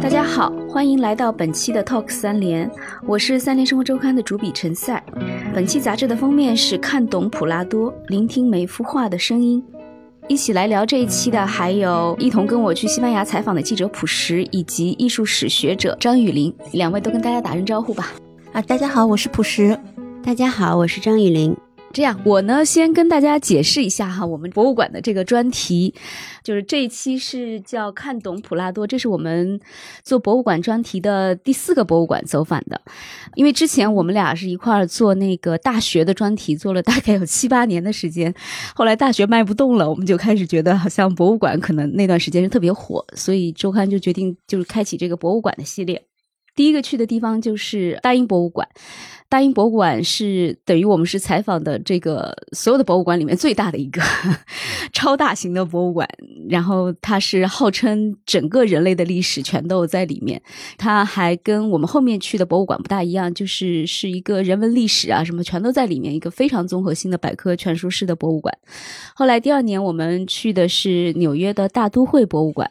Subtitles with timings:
[0.00, 2.70] 大家好，欢迎来到本期的 Talk 三联，
[3.04, 5.04] 我是三联生活周刊的主笔陈赛。
[5.52, 9.62] 本期杂志的封面是看懂普拉多，聆听每幅画的声音。
[10.28, 18.12] 一起来聊这一期的还有一同跟我去西班牙采访的记者朴实，以及艺术史学者张雨林，两位都跟大家打声招呼吧。
[18.52, 19.78] 啊，大家好，我是朴实。
[20.22, 21.56] 大家好，我是张雨林。
[21.90, 25.94] 这样，我呢先跟大家解释一下哈，我们博物馆的这个专题，
[26.44, 29.58] 就是这一期是叫看懂普拉多，这是我们
[30.04, 32.80] 做博物馆专题的第四个博物馆走访的。
[33.34, 38.32] 因为之前我们俩是一块儿做那个大学的专题，做了大概有七八年的时间，
[38.74, 46.04] 后来大学卖不动了，我们就开始觉得好像博物馆可能那段时间是特别火，所以周刊就决定就是开启这个博物馆的系列。
[46.54, 48.68] 第一个去的地方就是大英博物馆。
[49.30, 54.00] 大英博物馆是等于我们是采访的这个所有的博物馆里面最大的一个
[54.92, 56.08] 超大型的博物馆，
[56.48, 60.40] 然后它是号称整个人类的历史全都在里面。
[60.78, 68.56] 它还跟我们后面去的博物馆不大一样，就是是一个人文历史啊什么全都在里面，一个非常综合性的百科全书式的博物馆。
[69.14, 72.70] 后来第二年我们去的是纽约的大都会博物馆。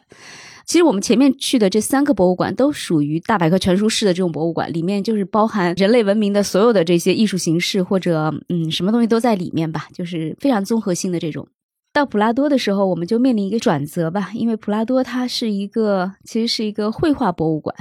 [0.68, 11.48] 其实我们前面去的这三个博物馆都属于大百科全书式的这种博物馆，里面就是包含人类文明的所有的这些艺术形式或者嗯什么东西都在里面吧，就是非常综合性的这种。
[11.94, 17.74] 到普拉多的时候，我们就面临一个转折吧，因为普拉多它是一个其实是一个绘画博物馆，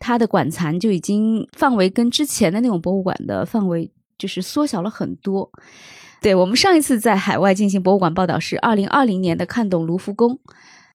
[0.00, 5.48] 它的馆藏就已经范围跟之前的那种博物馆的范围就是缩小了很多。
[6.20, 10.40] 对我们上一次在海外进行博物馆报道是二零二零年的看懂卢浮宫。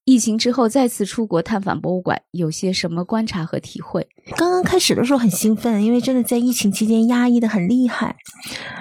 [0.06, 4.06] 疫情之后再次出国探访博物馆，有些什么观察和体会？
[4.36, 8.16] 刚刚开始的时候很兴奋，因为真的在疫情期间压抑的很厉害，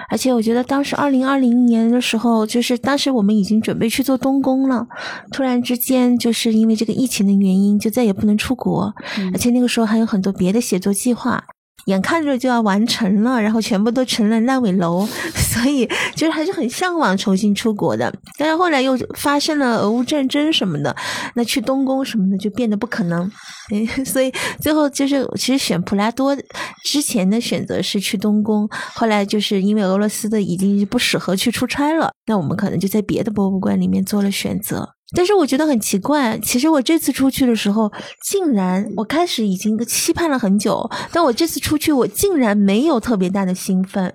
[0.09, 4.85] 而且我觉得当时二零二零年的时候，就是当时我们已经准备去做东宫了，
[5.31, 8.93] 突然之间就是因为这个疫情的原因，就再也不能出国，
[9.31, 11.45] 而且那个时候还有很多别的写作计划。
[11.85, 15.05] 眼看着就要完成了，然后全部都成了烂尾楼，
[15.35, 15.85] 所以
[16.15, 18.13] 就是还是很向往重新出国的。
[18.37, 20.95] 但是后来又发生了俄乌战争什么的，
[21.35, 23.29] 那去东宫什么的就变得不可能。
[24.05, 26.35] 所以最后就是其实选普拉多
[26.83, 34.89] 之前的选择是去东宫，后来就是因为俄罗斯的已经不适合去出差了，那我们可能就在别的博物馆里面做了选择。
[35.15, 37.91] 但是我觉得很奇怪，其实我这次出去的时候，
[38.25, 44.11] 竟然我开始已经期盼了很久，但我这次出去，我竟然没有特别大的兴奋，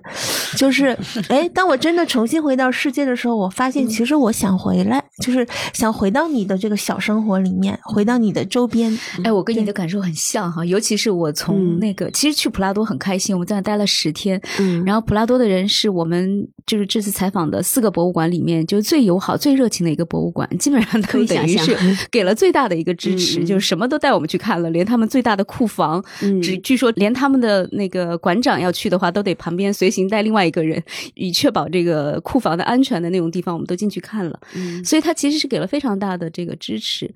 [0.57, 0.97] 就是，
[1.29, 8.91] 哎，当我真的重新回到世界的时候，我发现其实我想回来，就是想回到你的这个小生活里面，回到你的周边。
[9.23, 21.01] 哎，我跟你的感受很像哈，尤其是我从那个，其实去普拉多很开心，我们在那待了十天，嗯，然后普拉多的人是我们就是这次采访的四个博物馆里面就最友好、最热情的一个博物馆，基本上。
[21.01, 21.75] 他们等于是
[22.09, 26.01] 给了最大的一个支持，就是什么都带我们去看了，连他们最大的库房，
[26.41, 30.81] 只据说连他们的那个馆长要去的话，都得旁边随行带另外一个人，
[31.15, 34.39] 以确保这个库房的安全的那种地方，我们都进去看了。
[34.85, 37.13] 所以他其实是给了非常大的这个支持。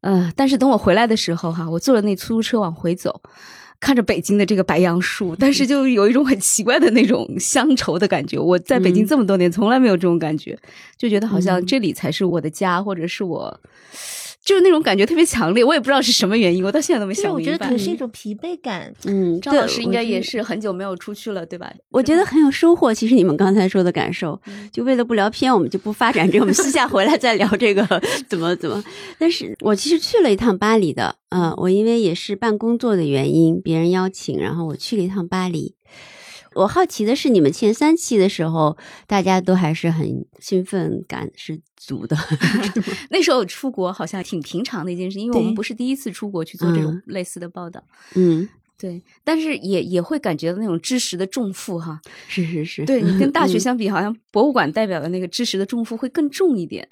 [0.00, 3.20] 呃，但是等我回来的时候哈，我坐了那出租车往回走。
[3.82, 8.38] 看着北京的这个白杨树，但是就有一种很奇怪的那种乡愁的感觉。
[8.38, 10.56] 我在北京这么多年，从来没有这种感觉，
[10.96, 13.60] 就觉得好像这里才是我的家，或者是我。
[14.44, 17.40] 就是那种感觉特别强烈，我也不知道是什么原因，我到现在都没想明白。
[17.40, 18.92] 我觉得可能是一种疲惫感。
[19.04, 21.72] 嗯，张老师应该也是很久没有出去了，对吧？
[21.90, 22.92] 我觉得很有收获。
[22.92, 24.40] 其实你们刚才说的感受，
[24.72, 27.86] 就为了不聊偏，我们就不发展这个，我们私下回来再聊这个
[28.28, 28.82] 怎么怎么。
[29.18, 35.74] 但是我其实去了一趟巴黎的，嗯，我因为也是办工作的原因，别人邀请，然后我去了一趟巴黎。
[36.54, 38.76] 我好奇的是，你们前三期的时候，
[39.06, 42.16] 大家都还是很兴奋感是足的。
[43.10, 47.82] 那时候出国好像挺平常的一件事，因为我们不是第一次出国去做这种类似的报道。
[48.14, 48.48] 嗯，
[48.78, 52.00] 对，但是也也会感觉到那种知识的重负哈。
[52.28, 56.88] 是是是，对你 跟大学相比，好像博物馆代表的那个知识的重负会更重一点。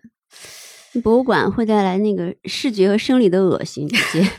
[1.03, 3.89] 博物馆会带来那个视觉和生理的恶心，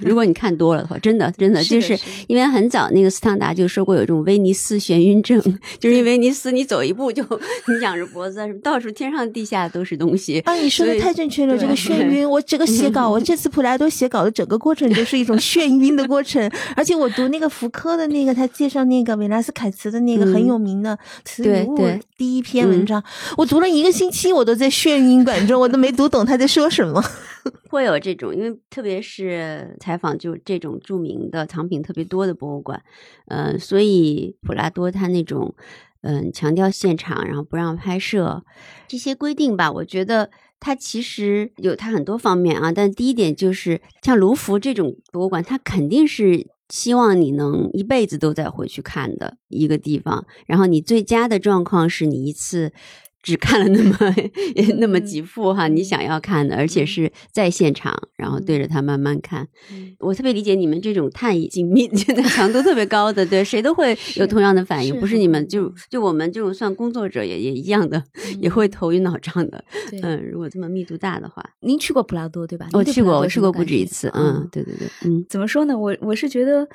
[0.01, 5.39] 如果你看多了的话，真的真的 就是因为很早那个斯汤达就说过有一种威尼斯眩晕症，
[5.80, 7.24] 就是因为威尼斯你走一步就
[7.68, 10.42] 你仰着脖子，什么到处天上地下都是东西。
[10.42, 21.80] 啊，你说的太正确了，这个眩晕， 我这个写稿，我这次普莱多写稿的整个过程就是一种眩晕的过程，而且我读那个福柯的那个他介绍那个维拉斯凯茨的那个很有名的词语物
[22.18, 23.01] 第一篇文章，
[23.38, 26.40] 我读了一个星期，我都在眩晕感中，我都没读懂他。
[26.41, 26.99] 在说什么？
[27.69, 32.81] 会有这种，因为特别是采访就这种著名的藏品特别多的博物馆，
[33.27, 35.53] 嗯，所以普拉多他那种
[36.01, 38.43] 嗯强调现场，然后不让拍摄
[38.88, 50.25] 这些规定吧，我觉得它其实有它很多方面啊，但第一点就是像卢浮这种博物馆，它肯定是希望你能一辈子都在回去看的一个地方。
[50.47, 52.73] 然后你最佳的状况是你一次。
[53.23, 54.15] 只看了那么
[54.79, 59.47] 那么几幅哈，你想要看的，而且是在现场，然后对着它慢慢看。
[60.00, 68.03] 我特别理解你们这种太精密、 现在强度特别高的，对谁都会有同样的反应，不是你们就就我们这种算工作者也也一样的，
[68.39, 69.63] 也会头晕脑胀的。
[70.01, 72.67] 嗯，如果这么密度大的话，您去过普拉多对吧？
[72.74, 74.12] 我去过，我去过不止一次。
[74.15, 75.77] 嗯，对对对，嗯，怎么说呢？
[75.77, 76.67] 我我是觉得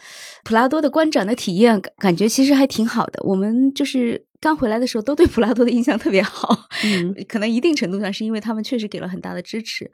[0.44, 3.20] 普拉多的观展的体验感觉其实还挺好的。
[3.24, 4.24] 我们就是。
[4.40, 9.90] 刚回来的时候都对普拉多的印象特别好，嗯， 可能一定程度上是因为他们确实给了很大的支持，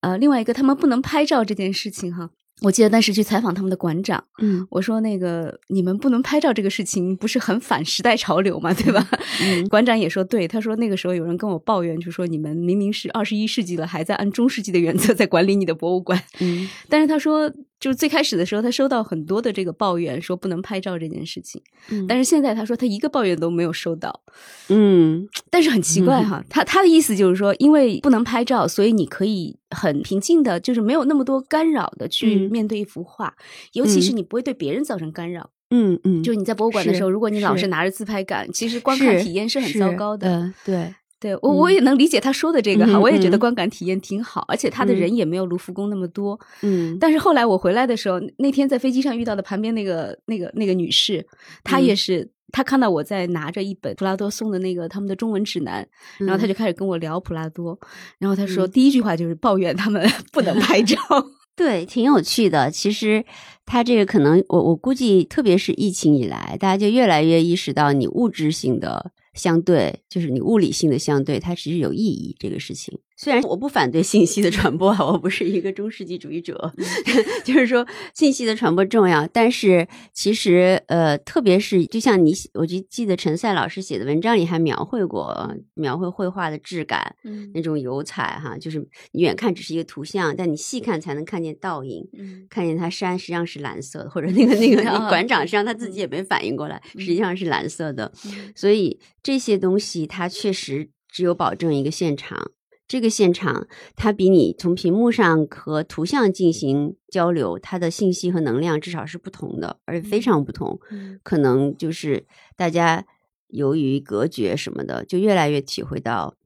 [0.00, 2.30] 呃，另外一个他们不能拍照这件事情哈。
[2.60, 9.04] 我记得当时去采访他们的馆长，嗯，我说那个你们不能拍照这个事情不是很反时代潮流嘛，对吧？
[9.42, 16.22] 嗯， 馆长也说对，他说那个时候有人跟我抱怨，就说你们明明是二十一世纪了，还在按中世纪的原则在管理你的博物馆。
[16.38, 17.52] 嗯，但是他说，
[17.82, 21.60] 就是最开始的时候，他收到很多的这个抱怨，说不能拍照这件事情。
[21.90, 24.22] 嗯，但是现在他说他一个抱怨都没有收到。
[24.68, 29.58] 嗯， 但是很奇怪哈，他他的意思就是说，因为不能拍照，所以你可以。
[29.74, 33.34] 很平静的，就是没有那么多干扰的去面对一幅画，
[33.72, 35.48] 尤其是你不会对别人造成干扰。
[35.70, 40.52] 嗯嗯，就是你在博物馆的时候，如果你老是拿着自拍杆，其实观看体验是很糟糕的。
[40.62, 46.38] 对对，我我也能理解他说的这个哈，我也觉得观感体验挺好，而且他的人也没有卢浮宫那么多。
[46.62, 51.24] 嗯，但是后来我回来的时候，那天在飞机上遇到的旁边那个那个那个女士，
[51.62, 52.32] 她也是。
[52.54, 55.88] 她看到我在拿着一本普拉多送的那个他们的中文指南，
[56.18, 57.78] 然后她就开始跟我聊普拉多，
[58.18, 60.98] 然后她说第一句话就是抱怨他们 不能拍照，
[61.56, 62.70] 对，挺有趣的。
[62.70, 63.24] 其实
[63.64, 72.98] 他这个可能，我我估计，特别是疫情以来，大家就越来越意识到你物质性的相对，就是你物理性的相对，它其实有意义这个事情。
[73.22, 76.72] 虽然我不反对信息的传播啊， 我不是一个中世纪主义者，
[77.46, 98.10] 就是说信息的传播重要，但是其实呃，特别是就像你，我就记得陈赛老师写的文章里还描绘过描绘绘画的质感，嗯，那种油彩哈，就是你远看只是一个图像，但你细看才能看见倒影，嗯，看见它山实际上是蓝色的，或者那个那个 馆长实际上他自己也没反应过来，实际上是蓝色的，
[98.56, 102.50] 所以这些东西它确实只有保证一个现场。
[102.92, 103.66] 这个现场，
[103.96, 110.78] 它比你从屏幕上和图像进行交流，它的信息和能量至少是不同的，而且非常不同。
[111.22, 113.06] 可能就是大家
[113.48, 116.36] 由于隔绝什么的，就越来越体会到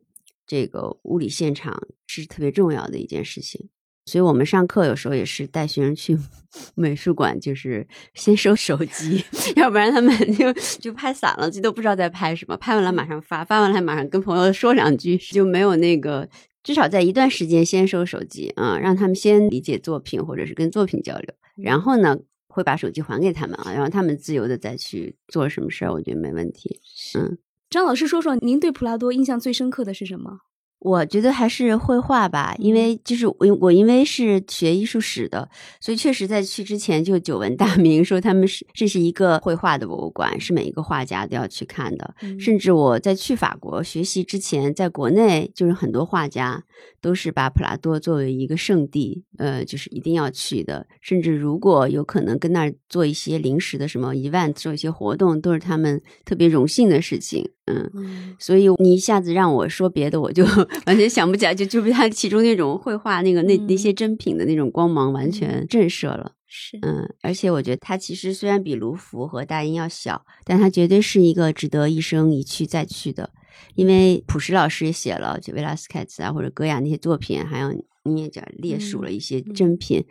[0.47, 3.69] 这个物理现场是特别重要的一件事情。
[4.07, 6.17] 所以我们上课有时候也是带学生去
[6.75, 9.23] 美术馆，就是先收手机，
[9.57, 12.57] 要不然他们就就拍散了，就都不知道在拍什么。
[12.57, 16.29] 拍完了马上发，发完了马上跟朋友说两句，就没有那个
[16.63, 22.17] 至少在一段时间先收手机啊，让他们先理解作品或者是跟作品交流，然后呢
[22.49, 26.81] 会把手机还给他们啊，然后他们自由的再去做什么事儿，我觉得没问题。
[27.19, 27.37] 嗯，
[27.69, 30.39] 张老师说说您对普拉多印象最深刻的是什么？
[30.79, 35.49] 我觉得还是绘画吧，因为就是我我因为是学艺术史的，
[35.81, 42.15] 所以确实在去之前就久闻大名，说他们是这是一个绘画的博物馆，是每一个画家都要去看的。
[42.39, 46.63] 甚至我在去法国学习之前，在国内就是很多画家
[47.01, 50.87] 都是把普拉多作为一个圣地，呃，就是一定要去的。
[51.01, 57.51] 甚至如果有可能跟那儿做一些临时的什么 event，做一些活动，都是他们特别荣幸的事情。
[57.69, 60.47] 嗯，所以你一下子让我说别的，我就
[60.87, 66.33] 完全想不起来，就就被他其中那种绘画那个那那些珍品的那种光芒完全震慑了。
[66.47, 73.31] 是，嗯，而且我觉得他其实虽然比卢浮和大英要小，但他绝对是一个值得一生一去再去的。
[73.75, 77.73] 因为普什老师也写了，就维拉斯凯兹啊或者戈雅那些作品，还有
[78.05, 80.05] 你也讲列数了一些珍品，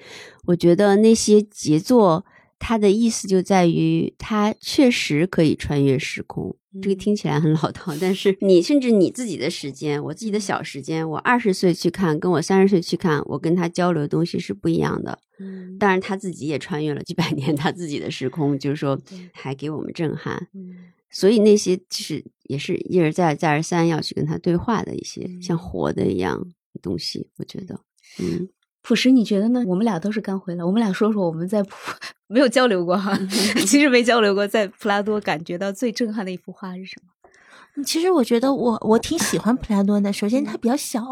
[0.46, 2.26] 我觉得那些杰作。
[2.60, 6.56] 它的意思就在于，它确实可以穿越时空。
[6.82, 15.18] 这个听起来很老套，但是 你甚至你自己的时间，我自己的小时间，我二十岁去看，跟我三十岁去看，我跟他交流的东西是不一样的。
[15.40, 19.00] 嗯，当然他自己也穿越了几百年他自己的时空，就是说
[19.32, 20.50] 还给我们震撼。
[20.54, 20.76] 嗯，
[21.10, 26.46] 所以那些其实也是一而再再而三要去跟他对话的一些像活的一样
[26.82, 27.80] 东西，我觉得，
[28.20, 28.50] 嗯。
[28.86, 29.64] 朴实，你觉得呢？
[29.66, 31.70] 我们俩都是刚回来，我们俩说说我们在普
[32.28, 33.18] 没有交流过哈，
[33.66, 37.10] 其实没交流过，在普拉多感觉到最震撼的一幅画是什么？
[37.84, 40.14] 其实我觉得我我挺喜欢普拉多的。
[40.14, 41.04] 首先，它比较小，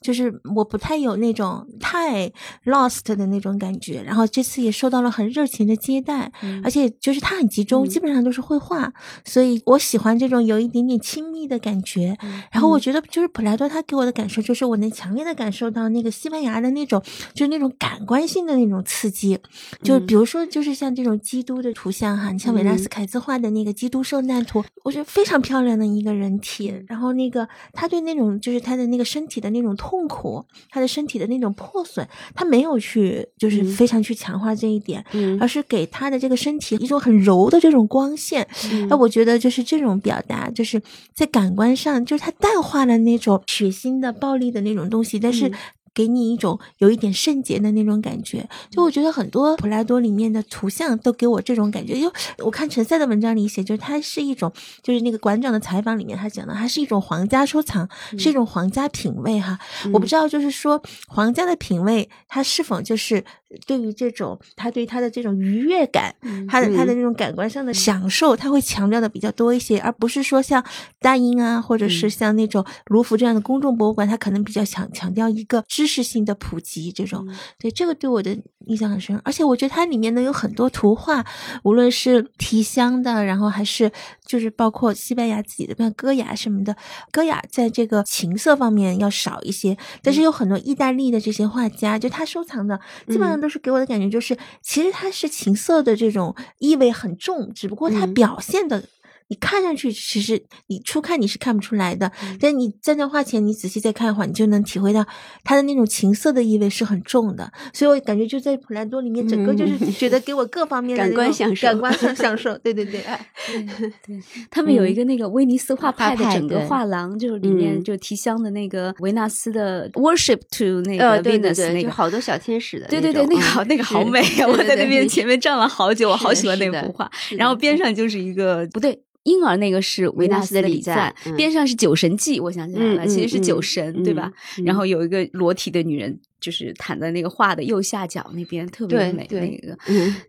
[0.00, 2.28] 就是我不太有那种太
[2.64, 4.02] lost 的那种感觉。
[4.02, 6.32] 然后这次也受到了很热情的接待，
[6.64, 8.92] 而且就是它很集中，基本上都是绘画，
[9.24, 12.16] 所以我喜欢这种有一点点亲密的感觉。
[12.50, 17.00] 然后我觉得就是普拉多他给我的感受，就是我能强烈的感受到那个西班牙的那种，
[17.32, 19.38] 就是那种感官性的那种刺激。
[19.84, 26.07] 就比如说，就是像这种基督的图像哈，你像维拉斯凯兹画的那个基督圣诞图，我觉得非常漂亮的一个。
[26.14, 35.04] 人体，然后那个他对那种就是他的那个身体的那种痛苦，他的身体的那种破损，他没有去就是非常去强化这一点，
[35.40, 38.46] 而是给他的这个身体一种很柔的这种光线。
[38.88, 40.80] 那我觉得就是这种表达，就是
[41.14, 45.52] 在感官上，就是他淡化了那种血腥的、暴力的那种东西，但是。
[45.98, 52.00] 给你一种有一点圣洁的那种感觉，就我觉得很多普拉多里面的图像都给我这种感觉。
[52.00, 52.12] 就
[52.44, 59.58] 我看陈赛的文章里写，就是它是一种，就是那个馆长的采访里面他讲的，它是一种皇家收藏，是一种皇家品味哈。
[59.92, 63.24] 我不知道，就是说皇家的品味，它是否就是
[63.66, 66.14] 对于这种他对他的这种愉悦感，
[66.46, 66.94] 他的他的。
[66.98, 70.64] 那种感官上的享受，他会强调的比较多一些，而不是说像
[71.00, 75.88] 大英啊，或者是像那种卢浮这样的公众博物馆，他可能比较强强调一个知。
[75.88, 77.26] 知识性的普及，这种
[77.58, 81.24] 对这个对我的印象很深，而且我觉得它里面呢有很多图画，
[81.62, 83.90] 无论是提香的，然后还是
[84.28, 86.76] 就是包括西班牙自己的像戈雅什么的，
[87.10, 98.84] 戈雅在这个情色方面要少一些，但是有很多意大利的这些画家，就他收藏的基本上都是给我的感觉就是，其实他是情色的这种意味很重，只不过他表现的。
[99.28, 105.06] 你看上去其实你初看你是看不出来的，但你站在那画前你仔细再看一会儿，你就能体会到
[105.44, 107.52] 它的那种情色的意味是很重的。
[107.72, 112.56] 所以我感觉就在普兰多里面，整个就是觉得给我各方面的感官享受，感官享受。
[112.58, 113.02] 对对对，
[114.06, 114.20] 对，
[114.50, 124.46] 他们有一个那个威尼斯画派的整个画廊，就是里面就提香的那个维纳斯的 worship to 那个 Venus 那个好多小天使的，对对对，那个好那个好美啊！
[124.48, 127.10] 我在那边前面站了好久，我好喜欢那幅画。
[127.36, 128.98] 然后边上就是一个不对。
[129.28, 134.32] 婴儿那个是维纳斯的礼赞，边上是酒神记，我想起来了，其实是酒神，对吧？
[134.64, 136.18] 然后有一个裸体的女人。
[136.40, 139.76] 就是躺在那个画的右下角那边，特别美那个。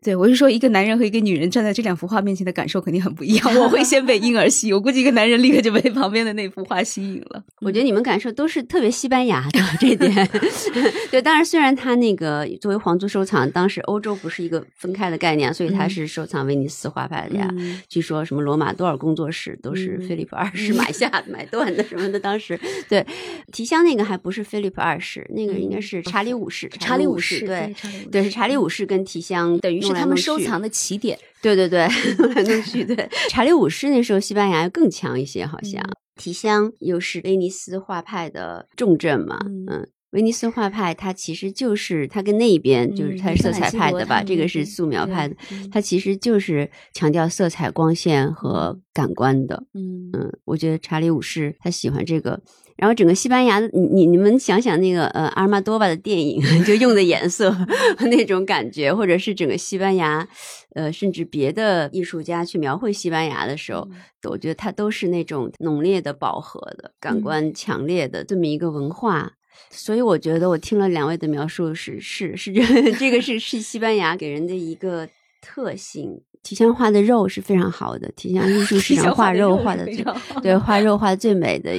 [0.01, 3.55] 对我是说，一个男人和一个女人站在这两幅画面前的感受肯定很不一样。
[3.59, 7.43] 我会先被婴儿吸引，我估计一个男人立刻就被旁边的那幅画吸引了。
[7.61, 10.27] 我觉得你们感受都是特别西班牙的这点。
[11.11, 17.47] 对，当然虽然他那个作为皇族收藏，当时欧洲不是一个分开的概念，所以他是收藏威尼斯画派的呀。
[17.87, 22.19] 据说什么罗马多少工作室都是菲利普二世买下买断的什么的。
[22.19, 23.05] 当时对
[23.51, 25.98] 提香那个还不是菲利普二世，那个应该是。
[26.01, 27.73] 查理五世，查理五世，对，
[28.11, 31.17] 对，是查理五世跟提香，等于是他们收藏的起点。
[31.41, 31.87] 对对对，
[32.19, 33.09] 弄来弄去，对。
[33.29, 35.81] 查理五世那时候西班牙更强一些，好像
[36.15, 45.35] 提香又是威尼斯画派的重镇嘛，嗯，威尼斯画派它其实就是它跟那一边就是它是色彩派的吧，这个是素描派的，
[45.71, 49.63] 它其实就是强调色彩、光线和感官的。
[49.73, 52.41] 嗯嗯，我觉得查理五世他喜欢这个。
[52.79, 57.55] 然后整个西班牙的，你你你们想想那个呃阿尔玛多巴的电影， 就用的颜色
[58.09, 60.27] 那种感觉，或者是整个西班牙，
[60.75, 63.87] 呃，甚至别的艺术家去描绘西班牙的时候，
[64.29, 69.33] 我觉得它都是那种浓烈的饱和的感官强烈的这么一个文化。
[69.69, 72.63] 所以我觉得我听了两位的描述是是是这
[72.97, 75.07] 这个是是西班牙给人的一个
[75.41, 76.21] 特性。
[76.41, 80.05] 提香画的肉是非常好的，提香艺术史上画肉画的最
[80.41, 81.75] 对画肉画最美的，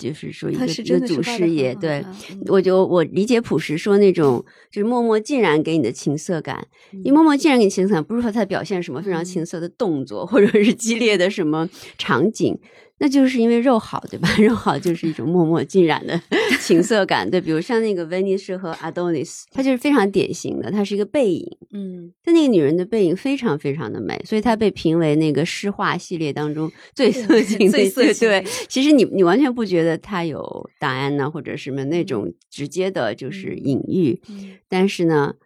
[0.00, 1.74] 就是说一个一个祖师爷。
[1.74, 2.04] 对，
[2.46, 6.66] 我就我理解朴实说那种就是默默浸染给你的情色感，
[7.04, 12.58] 你默默浸染给你情色感，不是说他表现什么非常情色的动作，或者是激烈的什么场景。
[13.02, 14.28] 那就是因为肉好，对吧？
[14.38, 16.20] 肉好就是一种默默浸染的
[16.60, 17.40] 情色感，对。
[17.40, 21.56] 比如像那个威尼斯和阿多尼斯，它就是非常典型的，它是一个背影。
[21.72, 28.28] 嗯，但那个女人的背影非常非常的美，所以她被评为那个诗画系列当中最色情、最色情。
[28.28, 34.20] 对，其实你你完全不觉得她有答案呢，或者什么那种直接的就是隐喻，
[34.68, 35.36] 但是呢，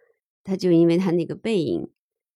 [0.43, 1.87] 她就因为她那个背影。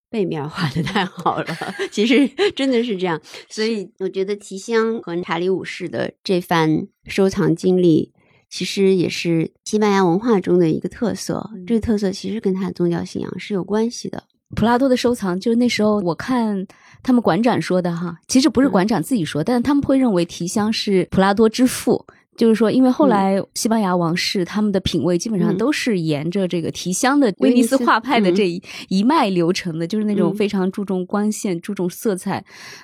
[0.09, 1.55] 背面画的太好了，
[1.91, 8.11] 其实真的是这样，所以我觉得提香和查理五世的这番收藏经历，
[8.49, 11.49] 其实也是西班牙文化中的一个特色。
[11.67, 14.23] 这个特色其实跟他的宗教信仰是有关系的。
[14.55, 16.65] 普拉多的收藏，就是那时候我看
[17.03, 22.03] 他们馆长说的哈，其实不是馆长自己说，但是他们会认为提香是普拉多之父。
[22.39, 32.41] 就是说，因为后来西班牙王室他们的品味基本上都是沿着这个提香的威尼斯画派的这一一脉流程的，就是那种非常注重光线、注重色彩，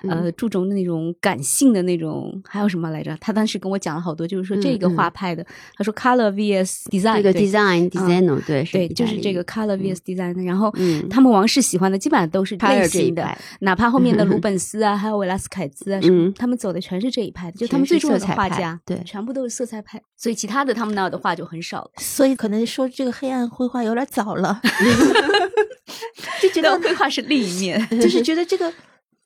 [0.09, 3.15] 呃，注重那种感性的那种，还有什么来着？
[3.21, 5.45] 他当时跟我讲了好多，就是说这个画派的，
[5.77, 10.43] 他说 color vs design，这个 design design 对对，就是这个 color vs design。
[10.43, 10.69] 然后
[11.09, 13.25] 他们王室喜欢的基本上都是类型的，
[13.62, 14.25] 哪怕后面的。
[14.25, 19.44] 鲁本斯啊，还有维拉斯凯兹啊什么，他们走的全是这一派的，就他们最重要的画家，对，全部都。
[19.49, 21.91] 色彩派，所以其他的他们那的画就很少了。
[21.97, 24.61] 所以可能说这个黑暗绘画有点早了，
[26.41, 28.71] 就觉得绘画是另一面， 就是觉得这个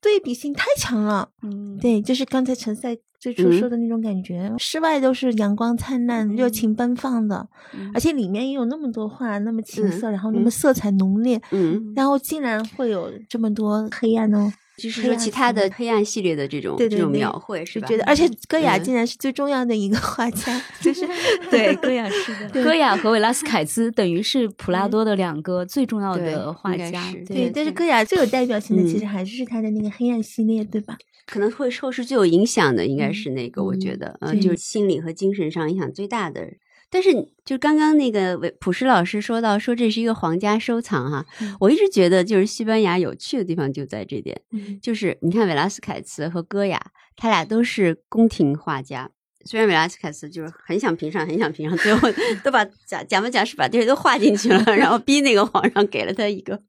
[0.01, 1.29] 对比性太强了。
[1.43, 7.47] 嗯，对，就是刚才陈赛最初说的那种感觉，室外都是阳光灿烂、热情奔放的，
[7.93, 14.51] 而且里面也有那么多画，那么青涩，然后那么色彩浓烈，嗯，然后竟然会有这么多黑暗哦。
[14.79, 17.87] 就是说，其他的黑暗系列的这种这种描绘是吧？
[17.87, 21.07] 觉得，而且戈雅竟然是最重要的一个画家， 就是
[21.51, 27.13] 对 戈雅是的，戈雅和维拉斯凯兹等于是普拉多的两个最重要的画家。
[27.27, 30.97] 对，但是戈雅最有代表性的其实还是他的那个黑暗系列，对吧？
[31.25, 36.47] 可能会受是最有影响的，应该是那个，我觉得，嗯，就是心理和精神上影响最大的。
[36.91, 37.09] 但是，
[37.45, 41.25] 就刚刚那个普什老师说到，说这是一个皇家收藏哈，
[41.59, 44.41] 我一直觉得就是西班牙有趣的地方就在这点，
[44.81, 46.79] 就是你看维拉斯凯茨和戈雅，
[47.15, 49.11] 他俩都是宫廷画家，
[49.45, 52.09] 虽然维拉斯凯茨就是很想评上，很想评上，最后
[52.43, 56.59] 都把假假模假式把这些都画进去了，然后逼那个皇上给了他一个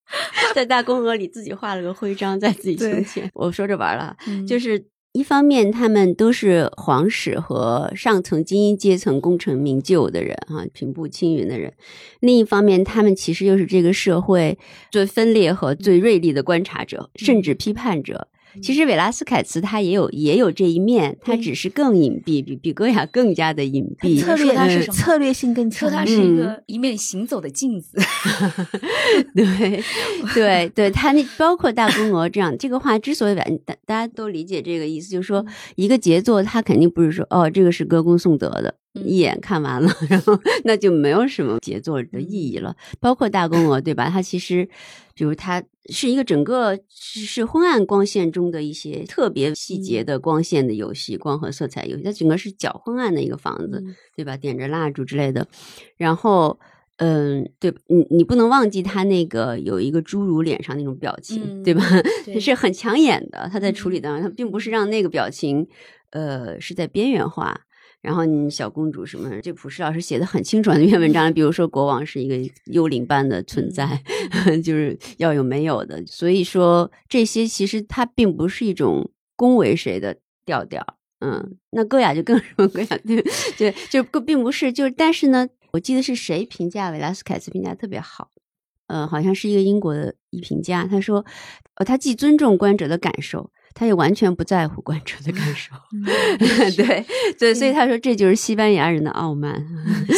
[0.54, 3.30] 在大宫娥里自己画了个徽章在自己胸前。
[3.32, 4.14] 我说着玩了，
[4.46, 4.84] 就是。
[5.12, 11.72] 一方面，他们都是皇室和上层精英阶层功成名就的人啊，平步青云的人；
[12.20, 14.56] 另一方面，他们其实又是这个社会
[14.92, 18.28] 最分裂和最锐利的观察者，甚至批判者。
[18.62, 24.20] 其实，韦拉斯凯茨他也有也有这一面，他只是更隐蔽，比比戈雅更加的隐蔽。
[24.20, 27.98] 策略他是策略性更强，说他是一个一面行走的镜子。
[29.34, 29.82] 对
[30.34, 33.44] 对对，他那包括大公鹅这样，这个话之所以大
[33.86, 35.44] 大家都理解这个意思，就是说
[35.76, 38.74] 一个杰作，他肯定不是说哦，这个是歌功颂德的。
[38.94, 42.74] 一眼看完了， 然后那就没有什么杰作的意义了。
[42.98, 44.10] 包括大公鹅，对吧？
[44.10, 44.68] 它其实，
[45.14, 52.02] 比如它是一个整个是昏暗光线中的一些特别细节的光线的游戏，光和色彩游戏。
[52.02, 53.82] 它整个是较昏暗的一个房子，
[54.16, 54.36] 对吧？
[54.36, 55.46] 点着蜡烛之类的。
[55.96, 56.58] 然后，
[56.96, 61.82] 嗯，对你，你不能忘记他那个有一个侏儒脸上那种表情，对吧？
[62.40, 63.48] 是很抢眼的。
[63.52, 65.66] 他在处理当中，他并不是让那个表情，
[66.10, 67.60] 呃，是在边缘化。
[68.02, 69.40] 然后你小公主什么？
[69.40, 72.36] 这普世老师写的很清楚那篇文章，比如说国王是一个
[72.66, 74.02] 幽灵般的存在，
[74.64, 76.02] 就是要有没有的。
[76.06, 80.96] 所以说这些其实它并不是一种恭维谁的调调。
[81.20, 82.98] 嗯，那戈雅就更什么戈雅？
[83.04, 83.22] 对
[83.90, 84.72] 就，就并不是。
[84.72, 88.30] 就是但是呢，我记得是谁评价维拉斯凯斯评价特别好？
[88.86, 91.24] 呃，好像是一个英国的一评价，他说，
[91.74, 93.52] 呃，他既尊重观者的感受。
[93.74, 95.74] 他也完全不在乎观众的感受，
[96.76, 97.04] 对
[97.38, 99.64] 对，所以他说这就是西班牙人的傲慢，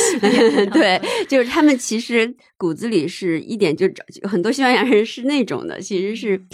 [0.72, 3.88] 对，就是他们其实骨子里是一点就
[4.22, 6.44] 很多西班牙人是那种的，其实是。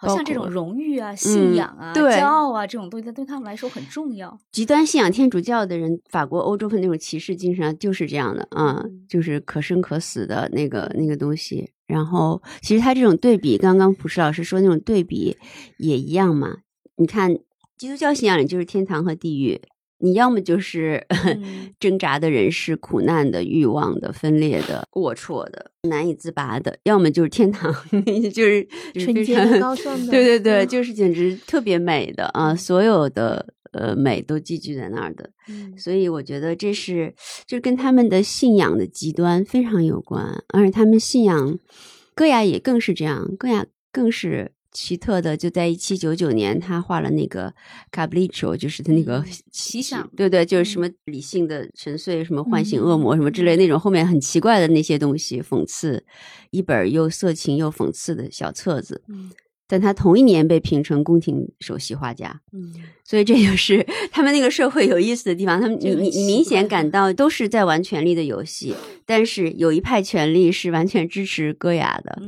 [0.00, 4.38] 好像这种荣誉啊、信仰啊、骄傲啊这种东西，对他们来说很重要。
[4.52, 11.72] 极端信仰天主教的人，法国、欧洲的那种骑士精神就是这样的啊，就是可生可死的那个那个东西。
[11.88, 15.36] 然后，其实他这种对比，刚刚朴实老师说那种对比
[15.78, 16.58] 也一样嘛。
[16.96, 17.36] 你看，
[17.76, 19.60] 基督教信仰里就是天堂和地狱。
[20.00, 21.04] 你要么就是
[21.80, 27.72] 挣扎的人是苦难的、欲望的、分裂的、龌龊的、难以自拔的；要么就是天堂，
[28.32, 30.10] 就是纯洁的、高尚的。
[30.10, 32.54] 对对对，就是简直特别美的啊！
[32.54, 35.30] 所有的呃美都寄居在那儿的。
[35.76, 37.14] 所以我觉得这是
[37.46, 41.58] 就跟他们的信仰的极端非常有关，而且他们信仰
[42.14, 44.52] 戈雅也更是这样，戈雅更是。
[44.70, 47.52] 奇特的，就在一七九九年，他画了那个
[47.90, 56.04] 卡布里丘，就是他那个奇想，对对，就是什么理性的沉睡，什么唤醒恶魔，什么之类那种后面很奇怪的那些东西，讽刺
[56.50, 59.02] 一本又色情又讽刺的小册子。
[59.68, 62.72] 但他同一年被评成宫廷首席画家，嗯，
[63.04, 65.60] 所以这就是 他们那个社会有意思的地方。
[65.60, 72.22] 他们你你你明显感到都是在玩权力的游戏， 但是有一派权力是完全支持戈雅的，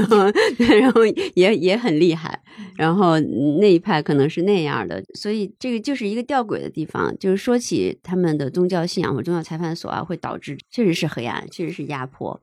[0.80, 2.42] 然后也也很厉害，
[2.76, 7.16] 然后那一派可能是那样的，所以这个就是一个吊诡的地方。
[7.18, 12.38] 就是说起他们的宗教信仰或宗教裁判所啊，会导致确实是黑暗，确实是压迫，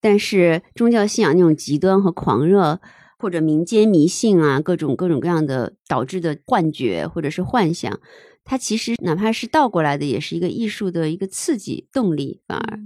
[0.00, 2.80] 但是宗教信仰那种极端和狂热。
[3.20, 8.00] 或者民间迷信啊，各种各种各样的导致的幻觉或者是幻想，
[8.44, 12.40] 它其实哪怕是倒过来的，也是一个艺术的一个刺激动力。
[12.48, 12.80] 反而，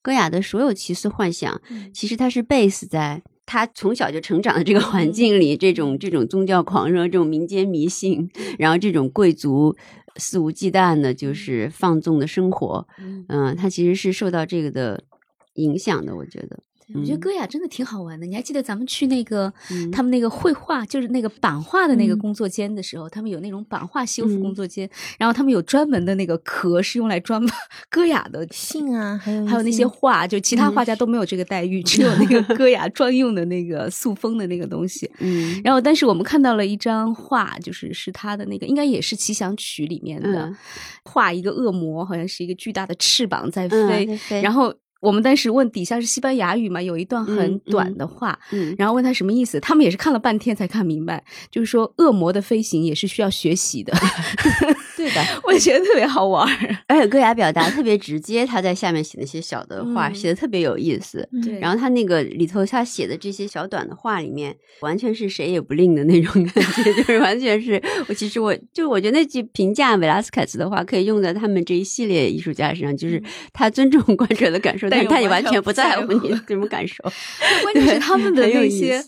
[0.00, 1.60] 戈雅的所有奇思幻想，
[1.92, 9.76] 其实它是 base 在他从小就成长的这个环境里，这种这种宗教狂热、这种民间迷信，然后这种贵族
[10.16, 12.86] 肆无忌惮的，就是放纵的生活。
[13.26, 15.02] 嗯，他其实是受到这个的
[15.54, 16.60] 影响的，我觉得。
[16.94, 18.26] 我觉得戈雅真的挺好玩的。
[18.26, 19.52] 你还记得咱们去那个
[19.92, 27.46] 他们那个绘画，就是那个版画的那个工作间的时候，他们有那种版画修复工作间，然后他们有专门的那个壳是用来装
[27.90, 35.10] 戈雅的信啊，还有还有那些画，就其他画家都没有这个待遇，只有那个戈雅专用的那个塑封的那个东西。
[35.18, 40.52] 嗯，然后但是我们看到了一张画，就是是他的那个，应该也是《奇想曲》里面的
[41.04, 44.74] 画，一个恶魔，好像是一个巨大的翅膀在飞，然后。
[45.00, 48.38] 我们当时问底下是西班牙语嘛，有一段很短的话，
[48.76, 53.92] 然后问他什么意思，他们也是看了半天才看明白，就是说恶魔的飞行也是需要学习的。
[55.00, 56.46] 对的， 我觉得特别好玩，
[56.86, 61.26] 而且戈雅表达特别直接，他在下面写那些小的话写的特别有意思。
[61.42, 73.22] 对，然后他那个里头他写的这些小短的话里面，完全是谁也不吝的那种感觉， 就是完全是我其实我就我觉得那句评价维拉斯凯斯的话可以用在他们这一系列艺术家身上，就是
[73.54, 74.90] 他尊重观者的感受。
[74.90, 77.02] 但是他也完全不在乎你什么感受，
[77.62, 79.02] 关键是他们的那些。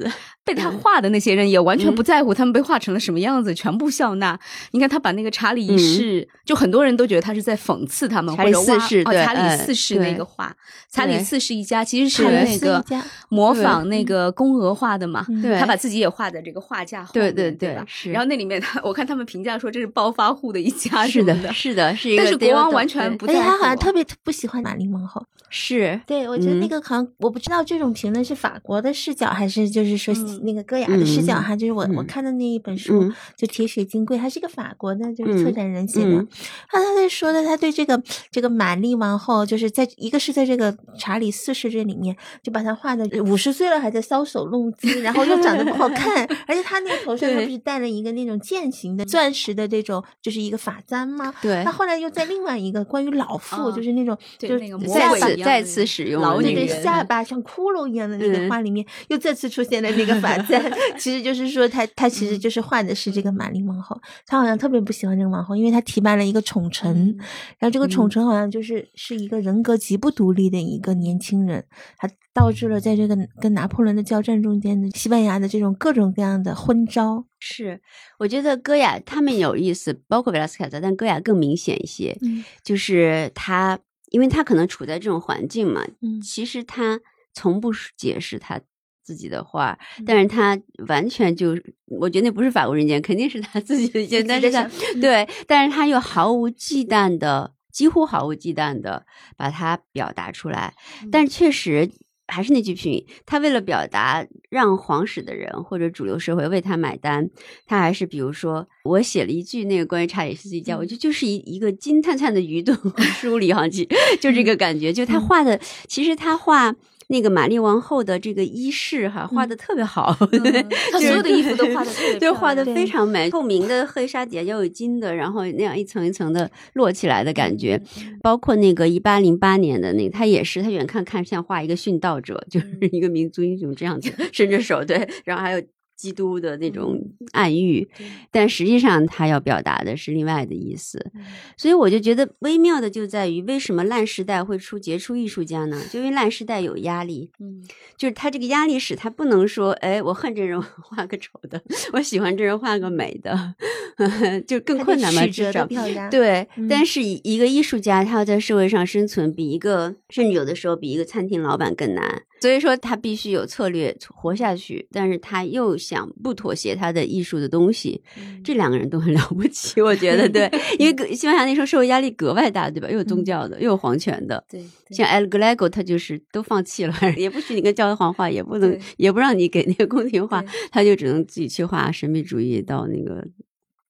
[0.44, 4.38] 被他画的那些人也完全不在乎他们被画成了什么样子，全部笑纳。
[4.72, 10.54] 你看他把那个查理一世，就很多人都觉得他是在讽刺他们，或者四世哦，查理四世那个画，
[10.90, 12.84] 查理四世一家其实是那个
[13.28, 15.24] 模仿那个宫娥画的嘛，
[15.58, 17.86] 他把自己也画在这个画架后面，对对对吧？
[18.06, 22.22] 然后那里面他，我看他们评价说这是暴发户的一家，是的，是的，是一个。
[22.22, 25.24] 但是国王完全不在乎，他好像特别不喜欢玛丽王后。
[25.50, 26.00] 是。
[26.06, 31.12] 对，我觉得那个好像我不知道这种评论是法国的视角，还是就是说那个戈雅的。
[31.12, 36.26] 视角哈，就是我我看的那一本书，就《铁血金贵》，他是一个法国的，就是策展人写的。
[36.70, 51.34] 他他在说的，他对这个这个玛丽王后，就是在一个是在这个查理四世这里面，就把他画的五十岁了还在搔首弄姿，然后又长得不好 看，而且他那个头上他不是戴了一个那种剑形的钻石的这种，就是一个发簪吗？
[51.42, 51.62] 对。
[51.64, 60.72] 他后来又在另外一个关于老妇，就是那种就是再次再次使用对对下巴像骷髅一样的那个画里面，又再次出现了那个发簪。
[60.96, 67.14] 其实就是说，他他其实就是画的是这个玛丽王后，他好像特别不喜欢这个王后，因为他提拔了一个宠臣，
[67.58, 71.64] 然后这个宠臣好像就是是一个人格极不独立的一个年轻人，
[71.98, 77.26] 他导致了在这个跟拿破仑的交战中间的西班牙的这种各种各样的昏招。
[77.38, 77.80] 是，
[78.18, 82.16] 我觉得戈雅他们有意思，包括维拉斯凯泽，但戈雅更明显一些，
[82.62, 83.78] 就是他，
[84.10, 85.84] 因为他可能处在这种环境嘛，
[86.22, 87.00] 其实他
[87.34, 88.60] 从不解释他。
[89.02, 94.68] 自己的画，但是他完全就，我觉得那不是法国人间，肯定是他自己的间，但是他
[95.00, 99.04] 对，但是他又毫无忌惮的，几乎毫无忌惮的
[99.36, 100.74] 把它表达出来。
[101.10, 101.90] 但确实
[102.28, 107.28] 还是那句评语，他为了表达让皇室的人或者主流社会为他买单，
[107.66, 112.72] 他还是比如说，我写了一句那个关于查理斯一家，我觉得就是一一个金灿灿的鱼肚
[113.20, 113.86] 梳理上去，
[114.20, 116.74] 就这个感觉，就他画的，其实他画。
[117.08, 120.16] 那个玛丽王后的这个衣饰哈，画的特别好，
[120.92, 123.30] 她所有的衣服都画的特别，就画的非常美。
[123.30, 127.80] 透明的黑纱底下要有金的，然后那样一层一层的摞起来的感觉。
[128.22, 135.62] 包括那个一八零八年的那个，他也是，他远看看像画一个殉道者，就是一个民族英雄这样子 伸着手，对，然后还有。
[136.02, 137.88] 基督的那种暗喻，
[138.32, 141.12] 但实际上他要表达的是另外的意思，
[141.56, 145.80] 所以我就觉得微妙的就在于，为什么烂时代会出杰出艺术家呢？
[145.92, 147.62] 就因为烂时代有压力，嗯，
[147.96, 151.62] 就是他这个压力使他不能说，哎，我恨这人画个丑的，
[151.92, 153.54] 我喜欢这人画个美的，
[154.48, 155.64] 就更困难嘛，至少
[156.10, 156.48] 对。
[156.68, 162.22] 但是一个艺术家，他要在社会上生存，比一个甚至有的时候比一个餐厅老板更难。
[162.42, 168.02] 所以说他必须有策略活下去，但是他又想不妥协他的艺术的东西，
[168.42, 172.90] 这两个人都很 了不起，我觉得对， 因为西班牙那时候社会压力格外大，对吧？
[172.90, 183.24] 又有宗教的，又有皇权的，对，像 El Galego 他就是都放弃了， 也不许你跟教皇画，也不能，也不让你给那个宫廷画，他就只能自己去画神秘主义到那个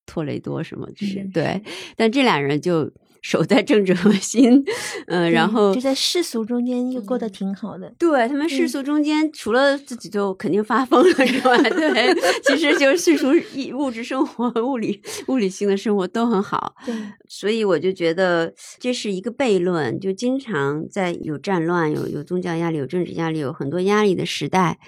[0.04, 1.62] 托雷多什么是对，
[1.96, 2.92] 但这俩人就。
[3.22, 4.62] 守在政治核心，
[5.06, 7.94] 嗯，然后就在世俗中间又过得挺好的。
[7.98, 13.28] 对他们世俗中间，除了自己就肯定发疯了之外， 对，其实就是世俗
[13.76, 16.74] 物质生活、物理物理性的生活都很好。
[16.84, 16.94] 对，
[17.28, 24.78] 所以我就觉得这是一个悖论，就经常在有战乱、有有宗教压力、有政治压力、有很多压力的时代，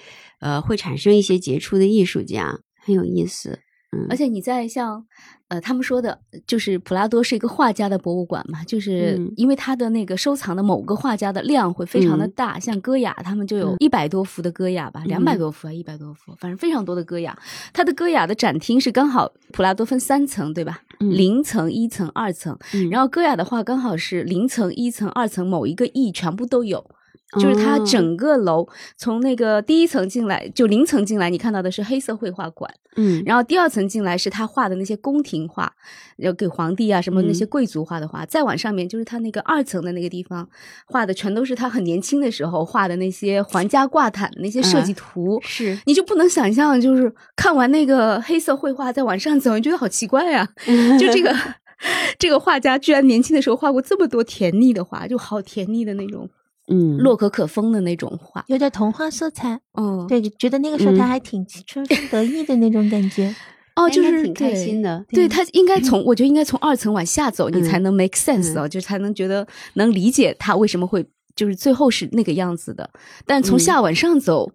[0.41, 3.59] 呃，会产生一些杰出的艺术家，很有意思。
[3.95, 5.05] 嗯，而且你在像，
[5.47, 17.37] 呃，他们说的，就是普拉多是一个画家的博物馆嘛，就是嗯因为他的那个收藏的某个画家的量会非常的嗯大，像戈雅他们就有嗯一百多幅的戈雅吧，两百嗯多幅啊，一百多幅，反正非常多的戈雅。
[17.71, 20.81] 他的戈雅的展厅是刚好普拉多分三层，对吧？
[20.99, 26.89] 嗯零层、一层、二层，嗯然后戈雅的话刚好是零层、一层、二层，某一个亿全部都有。
[27.39, 28.67] 就是它哦整个楼
[28.97, 35.71] 从那个第一层进来，就零层进来，你看到的是黑色绘画馆，嗯，然后第二层进来是他画的那些宫廷画，
[36.17, 38.25] 要给皇帝啊什么那些嗯贵族画的画。
[38.25, 40.47] 再往上面就是他那个二层的那个地方
[40.85, 45.39] 画的，全都是他很年轻的时候画的那些皇家挂毯的那些设计嗯图。
[45.43, 50.47] 是你就不能想象，就是看完那个黑色绘画再往上走，你觉得好奇怪呀、
[50.99, 51.35] 就这个
[52.17, 56.29] 这个画家居然年轻的时候画过这么多甜腻的画，就好甜腻的那种
[56.67, 58.43] 嗯洛可可风的那种画。
[58.47, 59.59] 有点童话色彩。
[59.73, 63.35] 嗯，对，觉得那个时候他嗯还挺春风得意的那种感觉。
[63.75, 72.89] 哦，就是挺开心的对他应该从，我觉得应该从二层往下走，你才嗯能 make sense 哦，就才能觉得能理解他为什么会就是最后是那个样子的。
[73.25, 74.49] 但从嗯下往上走，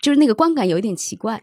[0.00, 1.42] 就是那个观感有一点奇怪。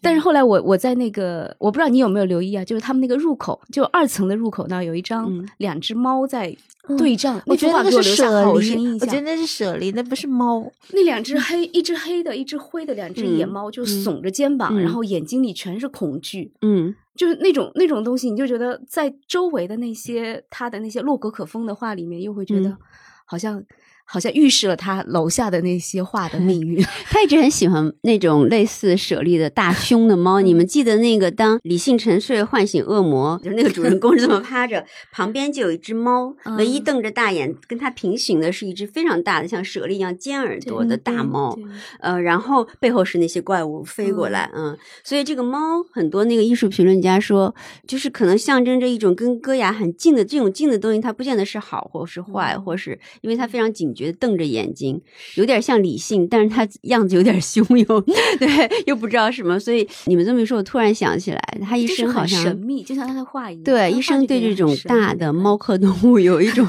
[0.00, 6.56] 但是后来我我在那个我不知道你有没有留意啊，就是他们那个入口，就二层的入口那儿有一张嗯两只猫在
[6.88, 9.00] 嗯对仗，我觉得那个是舍离深印，象。
[9.00, 10.70] 我觉得那是舍离，那不是猫。
[10.92, 16.52] 那两只黑，一只黑的，一只灰的，两只野嗯猫就嗯耸着肩膀，然嗯后眼睛里全是恐惧。
[16.60, 22.78] 嗯就是那种那种东西，你就觉得在周围的那些他的那些洛可可风的画里面，又会觉得嗯
[23.24, 23.62] 好像、
[24.04, 26.84] 好像预示了他楼下的那些画的命运。
[27.10, 30.40] 他一直很喜欢那种类似舍利的大胸的猫。
[30.40, 41.58] 你们记得那个当李信沉睡唤醒恶魔，就是那个主人公是这么趴着，旁边就有一只猫，嗯唯一瞪着大眼跟他平行的是一只非常大的像舍利一样尖耳朵的大猫。
[42.00, 47.54] 呃，然后背后是那些怪物飞过来，嗯所以这个猫很多那个艺术评论家说，
[47.86, 55.00] 就是可能象征着一种跟戈雅很近的这种近的东西，它不见得是好或是坏，嗯或是因为它非常警觉，瞪着眼睛，
[55.36, 58.00] 有点像理性，但是他 样子有点凶又
[58.38, 58.48] 对，
[58.86, 63.62] 又不知道什么，所以你们这么一说，我突然想起来，他一生好像神秘，就像他的画一样。
[63.62, 66.66] 对，一生对这种大的猫科动物有一种，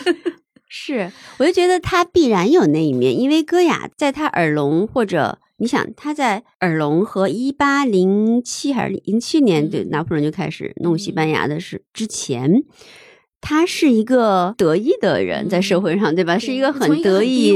[0.68, 12.64] 是，我就觉得他必然有那一面，因为戈雅在他耳聋或者你想他在耳聋和一八零七还是零七年，对嗯拿破仑就开始弄西班牙的事之前。
[13.46, 16.38] 他是一个得意的人，在社会上，对吧？
[16.38, 17.48] 是一个很得意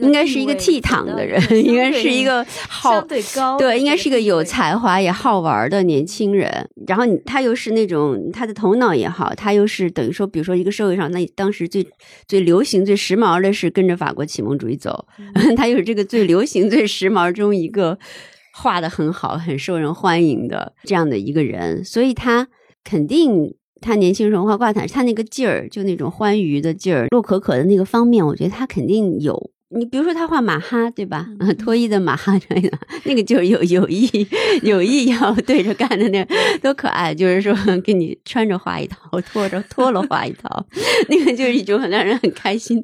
[0.00, 6.66] 应该是一个倜傥的人，应该是一个好相对高对，应该是一个有才华也好玩的年轻人。
[6.86, 11.86] 然后他又是那种他的头脑也好，他又是等于说，比如说一个社会上，那当时最
[12.26, 15.06] 最流行、最时髦的是跟着法国启蒙主义走，
[15.58, 17.98] 他又是这个最流行、最时髦中一个
[18.54, 22.48] 画的很好、很受人欢迎的这样的一个人，所以他
[22.82, 23.54] 肯定。
[23.84, 29.50] 他年轻时候画挂毯，他那个劲儿，就那种欢愉的劲儿，洛可可的那个方面，我觉得他肯定有。
[29.76, 31.26] 你比如说他画马哈，对吧？
[31.40, 32.70] 嗯 脱衣的马哈这样，
[33.04, 34.08] 那个就是有有意
[34.62, 36.24] 有意要对着干的那
[36.62, 37.12] 多可爱！
[37.12, 40.64] 就是说给你穿着画一套，脱着脱了画一套，
[41.10, 42.80] 那个就是一种很让人很开心、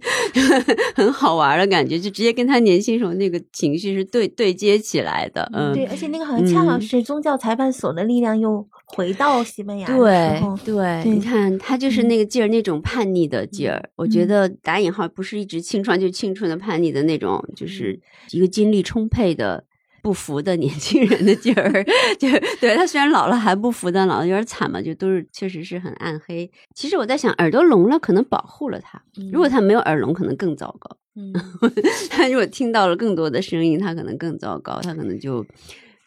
[0.97, 5.49] 很好玩的感觉，就直接跟他年轻时候那个情绪是对对接起来的。
[5.55, 10.57] 嗯，对，而且那个好像恰好嗯是宗教裁判所的力量又回到西班牙的对时候。
[10.65, 13.91] 对对你看他就是那个劲儿，那种叛逆的劲儿。
[13.97, 17.99] 我觉嗯得打引号不是一直青春，就青春的叛逆的那种，就是
[18.31, 19.65] 一个精力充沛的。
[20.03, 21.71] 不服的年轻人的劲儿，
[22.19, 22.27] 就
[22.59, 26.51] 对他虽然老了还不服，但老了有点惨嘛，就都是确实是很暗黑。
[26.75, 28.99] 其实我在想，耳朵聋了可能保护了他，
[29.31, 30.97] 如果他没有耳聋，可能更糟糕。
[31.17, 31.31] 嗯
[32.09, 35.45] 他如果听到了更多的声音，他可能更糟糕，他可能就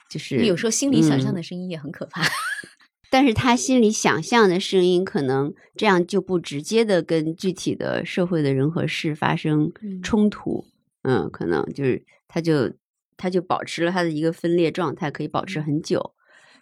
[0.10, 2.24] 就是有时候心里想象嗯的声音也很可怕。
[3.14, 10.66] 但是他心里想象的声音，可能这样就不直接的跟具体的社会的人和事发生嗯冲突，
[11.04, 12.74] 嗯，可能就是他就
[13.16, 16.16] 他就保持了他的一个分裂状态，可以保持很久。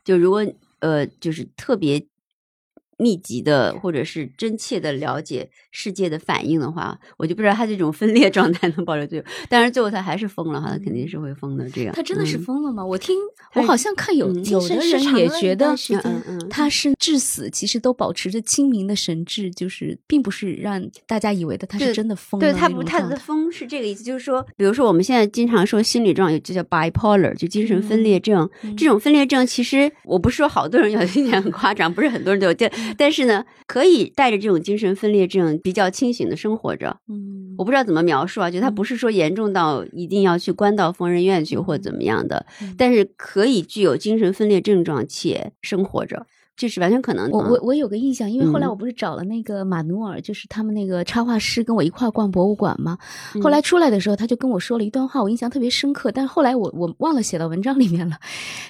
[0.03, 0.45] 就如果
[0.79, 2.05] 呃，就是特别
[3.01, 9.25] 密集的或者是真切的了解世界的反应的话，我就不知道他这种分裂状态能保留多久。
[9.49, 11.67] 但是最后他还是疯了哈，他肯定是会疯的。
[11.71, 12.85] 这样，他真的是嗯疯了吗？
[12.85, 13.17] 我听
[13.55, 28.47] 我好像看有嗯有的精神失人也觉得嗯嗯他是至死其实都保持着清明的神智，就是并不是让大家以为的他是真的疯了对他不，他的疯是这个意思，就是说，比如说我们现在经常说心理状，就叫 bipolar，就精神分裂症。
[28.63, 36.97] 嗯这种分裂症，其实我不是说好多人有，听起来很夸张，不是很多人都有，但但是呢，可以带着这种精神分裂症比较清醒的生活着。
[37.09, 42.45] 嗯我不知道怎么描述啊，就他不是说严重到一定要去关到疯人院去或怎么样的，
[42.77, 46.25] 但是可以具有精神分裂症状且生活着。
[46.55, 47.37] 这是完全可能的。
[47.37, 52.97] 我我我有个印象，因为后来嗯我不是找了那个马努尔，就是他们那个插画师跟我一块儿逛博物馆嘛。
[53.41, 56.11] 后来出来的时候，他就跟我说了一段话，我印象特别深刻。
[56.11, 58.17] 但是后来我我忘了写到文章里面了。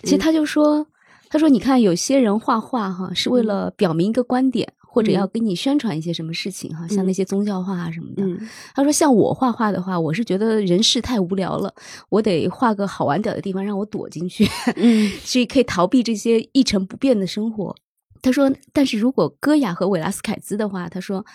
[0.03, 0.87] 其实他就说，
[1.31, 4.71] 他说你看有些人画画哈是为了表明一个观点。
[4.93, 8.23] 或者要给你宣传一些什么事情哈，像那些宗教画啊什么的。
[8.25, 8.37] 嗯
[8.75, 11.73] 他说，像我画画的话，我是觉得人世太无聊了，
[12.09, 14.45] 我得画个好玩点的地方让我躲进去。
[14.75, 17.73] 嗯所以可以逃避这些一成不变的生活。
[18.21, 21.25] 他说，但是如果戈雅和韦拉斯凯兹的话，他说。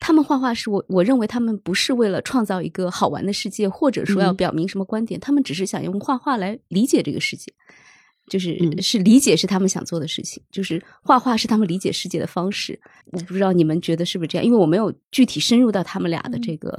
[0.00, 7.52] 他们画画是我，我认为他们不是为了创造一个好玩的世界，或者说要嗯表明什么观点，他们只是想用画画来理解这个世界，
[8.26, 12.78] 就是、嗯是理解是他们想做的事情，就是画画是他们理解世界的方式。
[13.12, 16.76] 我不知道你们觉得是不是这样，因为我没有具体深入到他们俩的这个。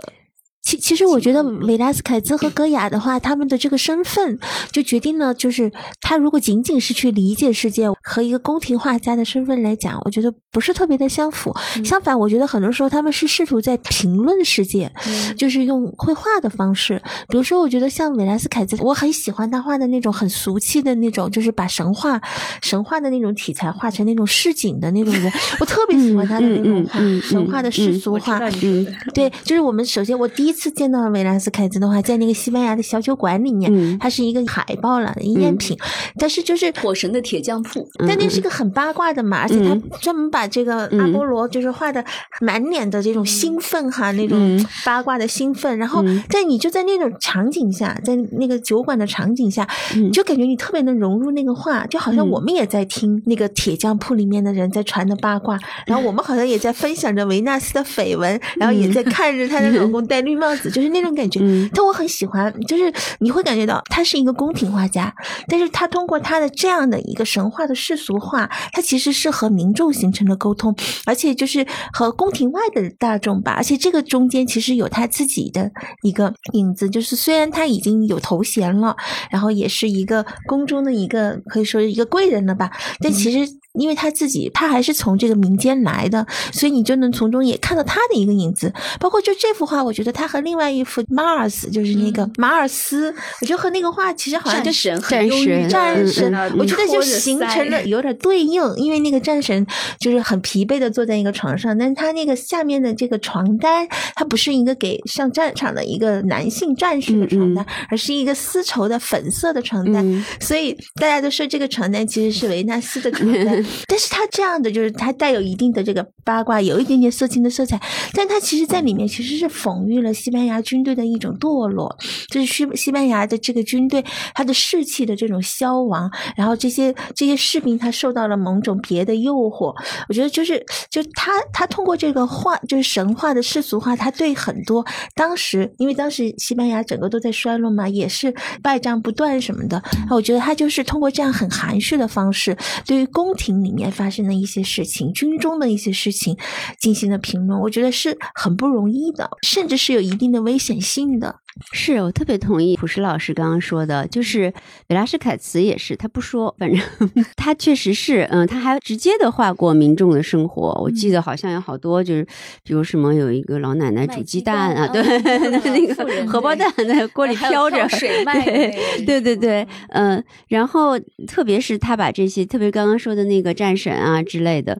[0.76, 4.40] 其其实我觉得维拉斯凯兹和戈雅的话，他们的这个身份
[4.72, 11.54] 就决定了，就是他如果仅仅是去理解世界，和一个宫廷画家的身份来讲，我觉得不是特别的相符。
[11.84, 14.90] 相反，我觉得很多时候他们是试图在评论世界，
[15.38, 17.02] 就是用绘画的方式。
[17.28, 22.22] 比如说，我觉得像维拉斯凯兹，我很喜欢他画的那种很俗气的那种，就是把神话、
[22.62, 28.40] 神话的那种题材画成那种市井的那种人， 我特别喜欢他的那种画，神话的世俗化。
[28.64, 35.78] 嗯对，就是我们首先我第一次见到维纳斯凯兹的话，在那个西班牙的小酒馆里面，嗯它是一个海报了，一赝品，
[36.18, 42.04] 但是就是火神的铁匠铺，但那是个很八卦的嘛，而且他专门把这个阿波罗就是画的
[42.42, 61.40] 满脸的这种兴奋哈，那种嗯八卦的兴奋，然后嗯在你就在那种场景下，在那个酒馆的场景下，嗯你就感觉你特别能融入那个画，就好像嗯我们也在听那个铁匠铺里面的人在传的八卦，然后我们好像也在分享着维纳斯的绯闻，然后也在看着她的老公戴绿帽子，就是那种感觉。
[61.42, 65.14] 嗯但我很喜欢，就是你会感觉到他是一个宫廷画家，
[65.48, 78.96] 但是他通过他的这样的一个神话的世俗化，他其实是和民众形成了沟通，而且就是和宫廷外的大众吧，而且这个中间其实有他自己的一个影子，就是虽然他已经有头衔了，
[79.32, 83.56] 然后也是一个宫中的一个可以说是一个贵人了吧，但其实。
[83.78, 88.74] 因为他自己，他还是从这个民间来的，所以你就能从中也看到他的一个影子。
[89.00, 99.66] 包括就这幅画，我觉得他和另外一幅 Mars，就是那个马尔斯，我觉得和那个画其实好像就战神很战神战神我觉得就形成腮了有点对应，因为那个战神
[100.00, 110.24] 就是很疲惫的坐在一个床上，但是他那个下面的这个床单，它不是一个给上战场的一个男性战士的床单，而是一个丝绸的粉色的床单，嗯。
[110.40, 117.80] 所以大家都说这个床单其实是维纳斯的床单，但是他这样的就是他带有一定的这个八卦，有一点点色情的色彩，
[118.14, 121.96] 但他其实在里面其实是讽喻了西班牙军队的一种堕落，
[122.30, 129.76] 就是西西班牙的这个军队他的士气的这种消亡，然后这些这些士兵他受到了某种别的诱惑，
[130.10, 146.38] 我觉得就是就他他通过这个画就是神话的世俗化，他对很多当时因为当时西班牙整个都在衰落嘛，也是败仗不断什么的，我觉得他就是通过这样很含蓄的方式，对于宫廷里面发生的一些事情、军中的一些事情
[146.80, 151.40] 进行的评论，我觉得是很不容易的，甚至是有一定的危险性的。
[151.72, 154.54] 是我特别同意朴实老师刚刚说的，就是
[154.90, 156.80] 维拉什凯茨也是，他不说，反正
[157.38, 160.78] 他确实是，嗯，他还直接的画过民众的生活。
[160.84, 162.28] 我记得好像有好多，就是
[162.64, 165.02] 比如什么有一个老奶奶煮鸡蛋啊，对，
[165.50, 165.60] 那
[165.96, 174.78] 妇人荷包蛋在锅里飘着，跳水卖的那个对对对，嗯，然后特别是他把这些，特别刚刚说的那个战神啊之类的。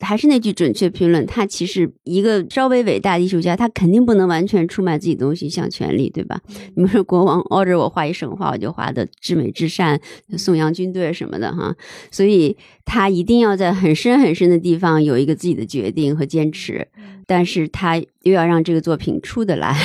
[0.00, 6.40] 还是那句准确评论，他其实一个稍微伟大的艺术家，他肯定不能完全出卖自己东西向权力，对吧？
[6.74, 10.00] 你们说国王 order 我画一神话，我就画的至美至善，
[10.36, 11.74] 颂扬军队什么的哈，
[12.10, 16.88] 所以他一定要在很深很深的地方有一个自己的决定和坚持，
[17.26, 19.78] 但是他又要让这个作品出得来，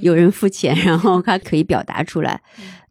[0.00, 2.40] 有人付钱，然后他可以表达出来，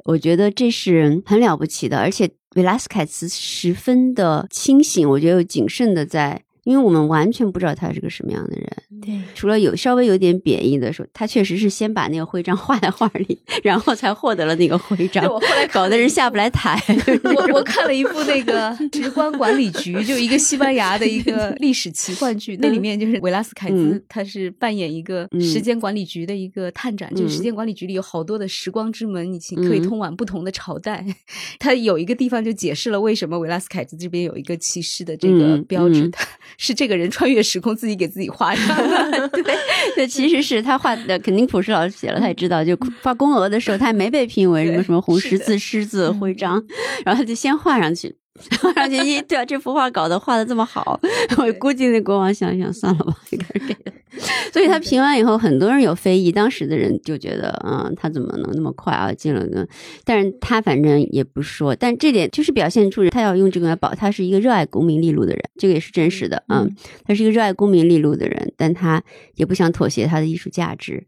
[0.05, 6.43] 我觉得这是很了不起的，而且维拉斯凯茨十分的清醒，我觉得又谨慎的在。
[6.67, 8.67] 因为我们完全不知道他是个什么样的人，
[9.01, 16.77] 对，除了有稍微有点贬义的说，他确实是先把那个徽章画在画里，然后才获得了那个徽章对我后来，搞的人下不来台。
[17.23, 31.05] 我我看了一部那个《直观管理局》，就一个西班牙的一个 历史奇幻剧，那里面就是维拉斯凯兹嗯，他是扮演一个嗯时间管理局的一个探长，就是时间管理局里有好多的时光之门，你可以嗯通往不同的朝代。
[31.59, 36.11] 他有一个地方就解释了为什么维拉斯凯兹这边有一个骑士的这个嗯标志，
[36.57, 39.27] 是这个人穿越时空自己给自己画上的。
[39.43, 39.55] 对，
[39.95, 46.63] 对，其实是他画的，肯定朴实老师写了，他也知道，就画宫娥的时候，他还没被评为什么什么红十字、狮子徽章，
[47.05, 48.17] 然后他就先画上去。
[48.61, 50.99] 画上去一对啊，这幅画搞得画的这么好，
[51.37, 53.86] 我估计那国王想想算了吧，给他。
[54.51, 59.65] 所以他评完以后，很多人有非议，当时的人就觉得，嗯，他怎么能那么快啊进了呢？
[60.03, 66.73] 但是他反正也不说，但这点就是表现出他要用这个来保，他是一个热爱功名利禄的人，这个也是真实的，嗯，
[67.05, 69.03] 他是一个热爱功名利禄的人，但他
[69.35, 71.05] 也不想妥协他的艺术价值。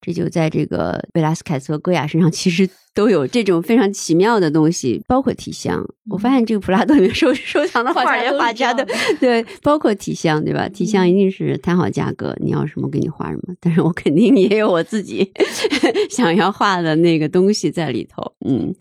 [0.00, 5.84] 这就在这个贝拉斯凯斯和戈雅身上， 其实都有这种非常奇妙的东西，包括体香。
[6.10, 8.86] 我发现这个普拉多里面 收收藏的画家画家的，
[9.20, 10.68] 对，包括体香，对吧？
[10.68, 13.54] 体香一定是谈好价格，你要什么给你画什么。
[13.60, 15.30] 但是我肯定也有我自己
[16.10, 18.74] 想要画的那个东西在里头，嗯。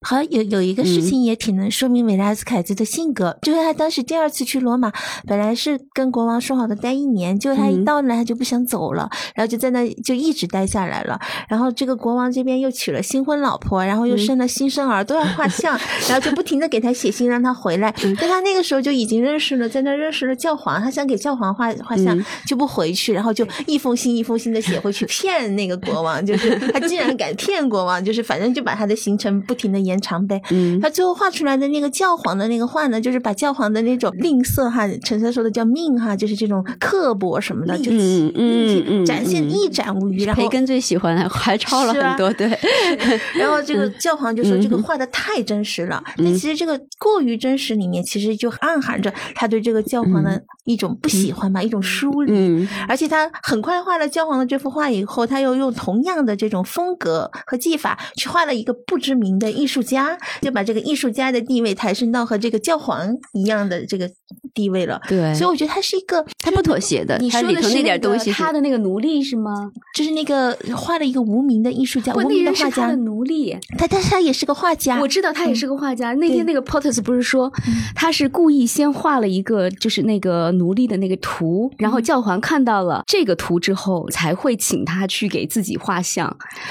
[0.00, 4.92] 好像有有一个事情也挺能说明维拉斯凯兹的性格，就是他当时第二次去罗马，
[5.26, 11.18] 本来是跟国王说好的待一年，结果他一到那他就不想走了，然后就在那就一直待下来了。
[11.48, 15.76] 然后这个国王这边又娶了新婚老婆，然后又生了新生儿，都要画像，
[16.08, 17.92] 然后就不停的给他写信让他回来。
[18.20, 29.87] 但他那个时候就已经认识了，在那认识了教皇，他想给教皇画画像就不回去，然后就一封信一封信的写回去骗那个国王，就是他竟然敢骗国王，就是反正就把他的行程不停的。
[29.88, 40.24] 延长呗，嗯，他最后画出来的那个教皇的那个画呢，就是把教皇的那种吝啬哈，陈三说的叫命哈，就是这种刻薄什么的，就嗯嗯嗯，展现一展无余。
[40.24, 42.46] 然后培根最喜欢的还抄了很多，对。
[43.34, 52.68] 然后这个教皇就说这个画的太真实了，但其实这个过于真实里面其实就暗含着他对这个教皇的一种不喜欢吧，一种疏离。
[52.86, 59.77] 而且他很快画了教皇的这幅画以后，他又用同样的这种风格和技法去画了一个不知名的艺术。
[59.78, 64.10] 艺术家就把这个艺术家的地位抬升到和这个教皇一样的这个
[64.52, 65.00] 地位了。
[65.08, 67.16] 对，所以我觉得他是一个他不妥协的。
[67.18, 69.70] 你说的是那点东西，他的那个奴隶是吗？
[69.94, 73.56] 就是那个画了一个无名的艺术家，无名的画家的奴隶。
[73.78, 76.12] 他但是他也是个画家，我知道他也是个画家。
[76.14, 77.52] 那天那个 Potters 不是说
[77.94, 86.26] 他是故意先画了一个就是那个奴隶的那个图，然后教皇看到了这个图之后，才会请他去给自己画像。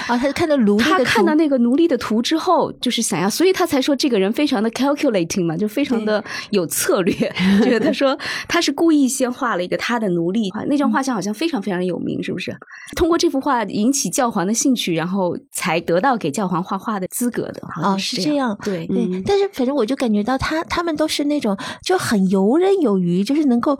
[0.07, 7.13] 啊，他看到奴隶，他看到那个奴隶的图之后，就是想要，所以他才说这个人非常的 calculating 嘛，就非常的有策略。
[7.63, 8.17] 觉得他说
[8.47, 12.55] 他是故意先画了一个他的奴隶，那张画像好像非常非常有名，是不是？
[12.95, 17.61] 通过这幅画引起教皇的兴趣，然后才得到给教皇画画的资格的。
[17.81, 19.21] 哦，是这样，对对。
[19.25, 23.77] 但是反正我就感觉到他他们都是那种就很游刃有余，就是能够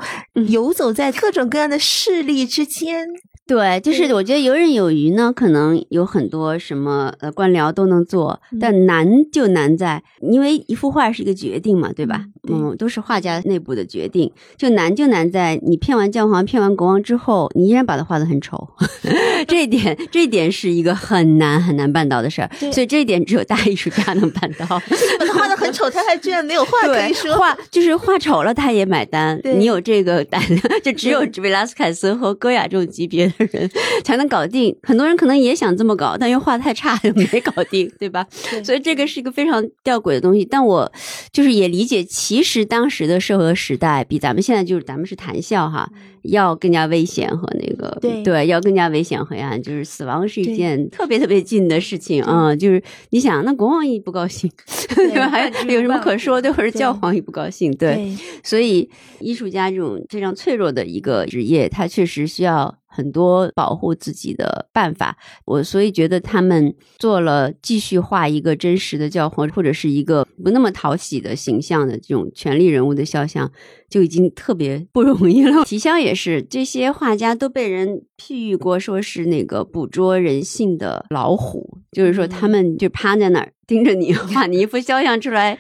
[0.49, 3.07] 游走在各种各样的势力之间。
[3.47, 12.25] 对，就是我觉得游刃有余呢，可能有很多什么呃官僚都能做，但难就难在，因为一幅画是一个决定嘛，对吧？
[12.49, 18.67] 嗯，都是画家内部的决定，就难就难在你骗完教皇、骗完国王之后，你依然把它画的很丑，
[19.47, 24.65] 这一点这一点是一个很难很难办到的事儿，所以这一点只有大艺术家能办到。
[25.19, 33.31] 把他画的很丑，他还居然没有画可以说，画就是画丑了他也买单，你有这个胆量，就只有维拉斯凯斯和戈雅这种级别。
[33.51, 33.69] 人
[34.03, 38.25] 才能搞定，很多人可能也想这么搞，但又画太差，就没搞定，对吧？
[38.63, 40.45] 所以这个是一个非常吊诡的东西。
[40.45, 40.91] 但我
[41.31, 45.89] 就是也理解，其实当时的社会时代比咱们现在就是咱们是谈笑哈，
[46.23, 52.55] 要更加危险和那个对，要更加危险黑暗，就是死亡是一件特别特别近的事情啊。
[52.55, 54.49] 就是你想，那国王一不高兴，
[54.95, 55.29] 对吧？
[55.29, 56.51] 还有什么可说对？
[56.51, 58.15] 或者教皇一不高兴，对。
[58.43, 62.77] 所以艺术家这种非常脆弱的一个职业，他确实需要。
[62.97, 73.51] 很多保护自己的办法，我所以觉得他们做了继续画一个真实的教皇，或者是一个不那么讨喜的形象的这种权力人物的肖像，
[73.87, 75.63] 就已经特别不容易了。
[75.69, 85.59] 提香也是，这些画家都被人譬喻过，说是那个捕捉人性的老虎，就是说他们就趴在那儿盯着你 画你一幅肖像出来。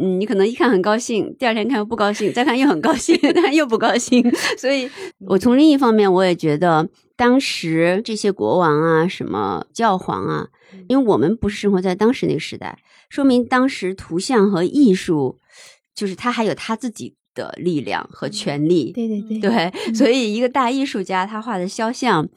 [0.00, 4.24] 嗯，你可能一看很高兴，第二天看又不高兴，再看又很高兴，但又不高兴。
[4.56, 4.88] 所以，
[5.26, 10.48] 我从另一方面，我也觉得当时这些国王啊，什么教皇啊，
[10.88, 12.78] 因为我们不是生活在当时那个时代，
[13.08, 15.38] 说明当时图像和艺术，
[15.94, 18.92] 就是他还有他自己的力量和权力。
[18.92, 19.94] 对对对，对。
[19.94, 22.28] 所以，一个大艺术家他画的肖像，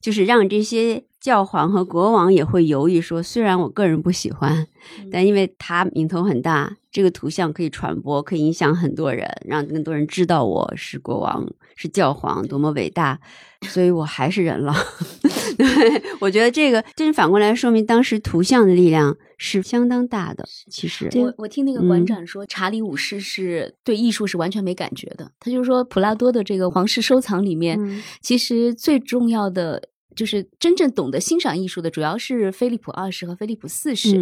[0.00, 1.04] 就是让这些。
[1.22, 4.66] 教皇和国王也会犹豫说，虽然我个人不喜欢，
[5.12, 11.46] 但因为他名头很大，这个图像可以传播，可以影响很多人，让更多人知道我是国王，
[11.76, 13.20] 是教皇，多么伟大，
[13.68, 14.74] 所以我还是忍了。
[15.56, 20.44] 对，我觉得这个，就是反过来说明当时图像的力量是相当大的。
[20.68, 25.30] 其实，我我听那个馆长说，查理五世是对艺术是完全没感觉的。
[25.38, 29.90] 他就是说，普拉多的这个皇室收藏里面，其实最重要的。
[30.14, 34.16] 就是真正懂得欣赏艺术的，主要是菲利普二世和菲利普四世。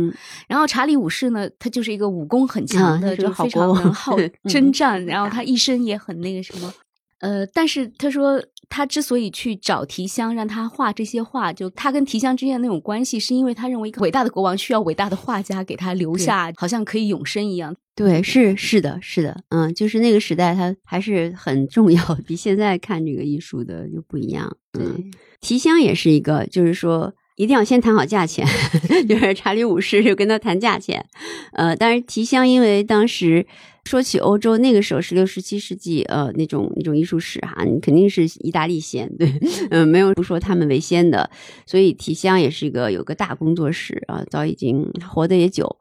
[0.48, 4.16] 然后查理五世呢，他就是一个武功很强的，就非常能好
[4.48, 5.04] 征战。
[5.06, 6.72] 然后他一生也很那个什么，
[7.20, 17.76] 呃，但是他说他之所以去找提香让他画这些画，就他跟提香之间的那种关系，是因为他认为一个伟大的国王需要伟大的画家给他留下，好像可以永生一样。
[17.94, 24.56] 对，是是的，是的，嗯，就是那个时代，它还是很重要，比现在看这个艺术的就不一样。
[24.78, 25.10] 嗯，
[25.40, 28.46] 提香也是一个，就是说一定要先谈好价钱，
[29.06, 31.04] 就是查理五世就跟他谈价钱。
[31.52, 33.46] 呃，但是提香因为当时
[33.84, 39.32] 说起欧洲那个时候十六、十七世纪，呃，那种那种艺术史哈，你肯定是意大利先，对，
[39.70, 41.30] 嗯， 没有不说他们为先的，
[41.66, 45.78] 所以提香也是一个有个大工作室啊，早已经活得也久。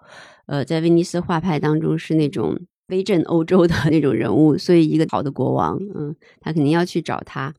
[0.47, 7.54] 呃，在威尼斯画派当中是那种威震欧洲的那种人物，所以一个好的国王，嗯，他肯定要去找他。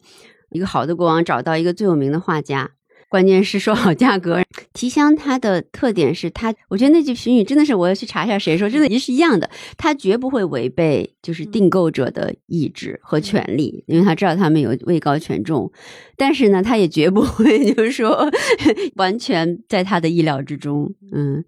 [0.51, 2.73] 一个好的国王找到一个最有名的画家，
[3.11, 4.41] 关键是说好价格。
[4.73, 9.51] 提香它的特点是它，我觉得那句评语真的是我要去查一下谁说，真的也是一样的。
[9.77, 15.71] 它绝不会违背就是订购者的意志和权利，因为他知道他们有位高权重。
[16.17, 18.31] 但是呢，他也绝不会 就是说
[18.95, 21.45] 完全在他的意料之中，嗯。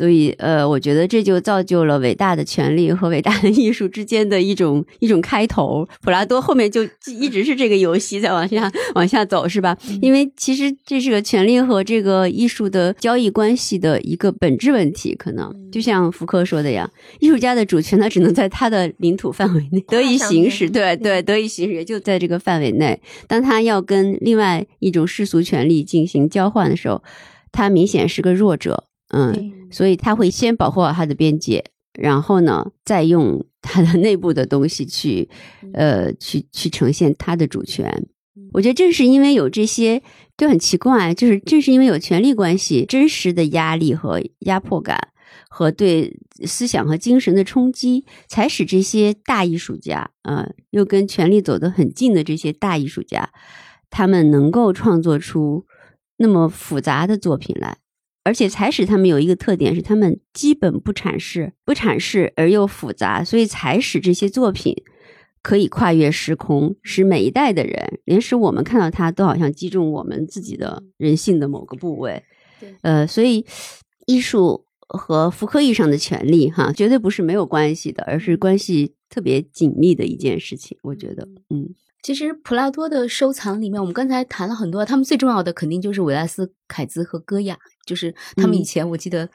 [0.00, 5.86] 所以，呃，我觉得这就造就了伟大的权力和伟大的艺术之间的一种一种开头。
[6.00, 6.82] 普拉多后面就
[7.18, 9.76] 一直是这个游戏在往下往下走，是吧？
[10.00, 15.14] 因为其实这是个权力和这个艺术的交易关系的一个本质问题。
[15.14, 22.98] 可能就像福柯说的呀，艺术家的主权他只能在他的领土范围内得以行使，对对，得以行使，也就在这个范围内。
[23.28, 27.02] 当他要跟另外一种世俗权利进行交换的时候，
[27.52, 28.84] 他明显是个弱者。
[29.10, 35.28] 嗯，所以他会先保护好他的边界，然后呢，再用 他的内部的东西去，
[35.74, 38.08] 呃，去去呈现他的主权。
[38.52, 40.02] 我觉得正是因为有这些，
[40.36, 44.98] 就很奇怪，就是正是因为有权力关系、真实的压力和压迫感，
[45.48, 53.30] 和对思想和精神的冲击，才使这些大艺术家，啊，又跟权力走得很近的这些大艺术家，
[53.90, 55.66] 他们能够创作出
[56.16, 57.76] 那么复杂的作品来。
[58.22, 64.76] 而且才使他们有一个特点，是他们基本不阐释，不阐释而又复杂，所以才使这些作品
[65.42, 72.22] 可以跨越时空，使每一代的人，连使我们看到它都好像击中我们自己的人性的某个部位。
[72.82, 73.46] 呃，所以
[74.06, 80.76] 艺术和福柯意义上的权利，哈，绝对不是没有关系的，而是关系特别紧密的一件事情。
[80.82, 81.74] 我觉得，嗯。
[82.02, 89.28] 其实普拉多的收藏里面，我们刚才谈了很多，他们最重要的肯定就是维拉斯凯兹和戈雅，就是他们以前我记得，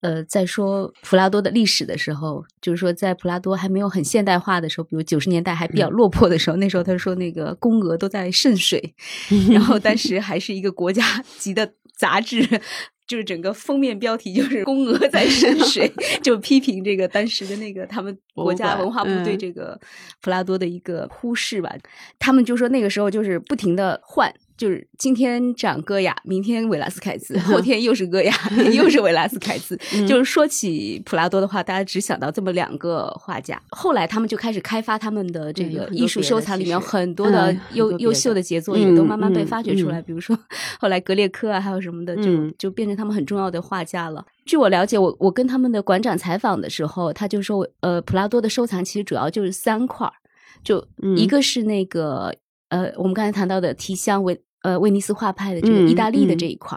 [0.00, 8.94] 呃，在说普拉多的历史的时候，就是说在普拉多还没有很现代化的时候，比如九十年代还比较落魄的时候，那时候他说那个宫娥都在渗水，
[9.50, 12.60] 然后当时还是一个国家级的杂志。
[13.06, 15.90] 就是整个封面标题就是“宫娥在深水
[16.22, 19.78] ”，就批评这个当时的那个他们国家文化部对这个
[20.20, 21.74] 普拉多的一个忽视吧。
[22.18, 24.32] 他们就说那个时候就是不停的换。
[24.56, 28.32] 就是今天长戈雅，明天维拉斯凯兹， 后天又是戈雅，
[28.72, 29.76] 又是维拉斯凯兹。
[30.06, 33.60] 就是说起普拉多的话，大家只想到这么两个画家。
[33.70, 40.00] 后来他们就开始开发他们的这个艺术收藏，里面很多的优优秀的杰作，也都慢慢被发掘出来。
[40.00, 40.38] 比如说
[40.78, 44.24] 后来格列科啊，还有什么的，就就变成他们很重要的画家了。
[44.46, 50.12] 据我了解，我我跟他们的馆长采访的时候，他就说，呃，普拉多的收藏其实主要就是三块儿，
[50.62, 50.86] 就
[51.16, 52.32] 一个是那个。
[52.74, 56.76] 呃，我们刚才谈到的提香维呃威尼斯画派的这个意大利的这一块，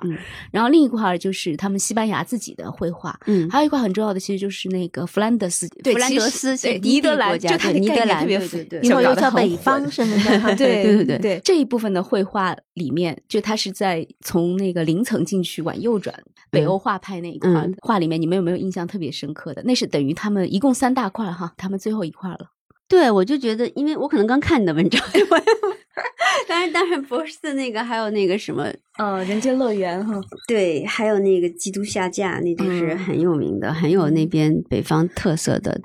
[0.52, 16.14] 然后另一块就是他们西班牙自己的绘画，嗯，还有一块很重要的其实就是那个弗兰德斯，对，弗兰德斯，对，尼德兰，就它的概念特别复杂，以后又叫北方什么的，对对对对，这一部分的绘画里面，就他是在从那个零层进去往右转，
[16.52, 17.50] 北欧画派那一块
[17.82, 19.64] 画里面，你们有没有印象特别深刻的？
[19.64, 22.52] 那是等于他们一共三大块哈，他们最后一块了。
[22.90, 25.02] 对，我就觉得，因为我可能刚看你的文章，
[26.48, 30.14] 当然当然博士那个还有那个什么，呃，人间乐园哈，
[30.48, 35.82] 对，还有那个基督下架，那都是很有名的，很有那边北方特色的。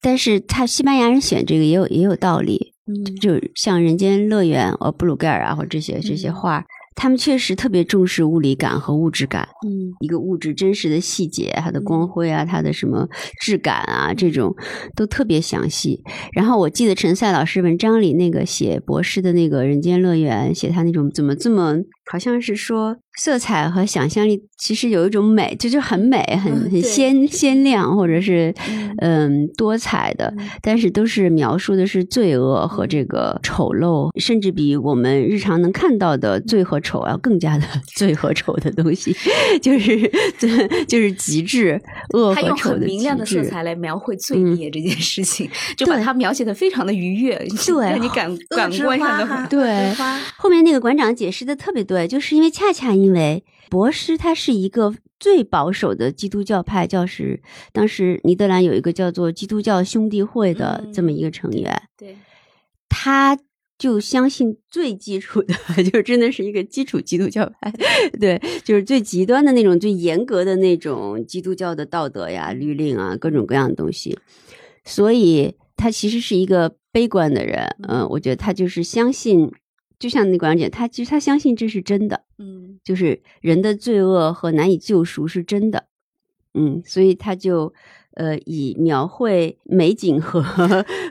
[0.00, 2.72] 但是他西班牙人选这个也有也有道理，
[3.20, 6.64] 就像人间乐园、哦布鲁盖尔啊，或这些这些画，
[6.96, 9.94] 他们确实特别重视物理感和物质感，嗯。
[10.00, 13.06] 一个物质真实的细节，它的光辉啊，它的什么
[13.40, 14.54] 质感啊，这种
[14.96, 16.02] 都特别详细。
[16.32, 21.76] 然后我记得陈赛老师文章里那个写博士的那个《人间乐园》，写他那种怎么这么
[22.10, 28.54] 好像是说色彩和想象力其实有一种美，就是很美、很很嗯鲜鲜亮，或者是
[28.98, 29.16] 嗯。
[29.16, 37.64] 嗯多彩的，但是都是描述的是罪恶和这个丑陋，甚至比我们日常能看到的罪和丑要更加的
[37.94, 39.14] 罪和丑的东西，
[39.62, 39.96] 就是
[40.38, 41.80] 对，就是极致
[42.14, 47.36] 恶和丑的很明亮的色彩来描绘罪嗯孽这件事情， 就把它描写的非常的愉悦，
[47.66, 49.92] 对让你感 感官上的哈对
[50.36, 57.42] 后面那个馆长解释的特别对，就是因为恰恰因为博士他是一个最保守的基督教派教士，
[57.72, 62.16] 当时尼德兰有一个叫做基督教兄弟会的嗯这么一个成员，对，
[62.88, 63.38] 他
[63.78, 65.54] 就相信最基础的，
[65.84, 67.72] 就真的是一个基础基督教派，
[68.18, 74.18] 对，就是最极端的那种、最严格的那种基督教的道德呀、律令啊，各种各样的东西。
[74.84, 79.52] 所以他其实是一个悲观的人，嗯、我觉得他就是相信，
[79.98, 82.78] 就像那馆长讲，他其实他相信这是真的，嗯。
[82.84, 85.86] 就是人的罪恶和难以救赎是真的，
[86.54, 87.74] 嗯，所以他就
[88.12, 90.40] 呃以描绘美景和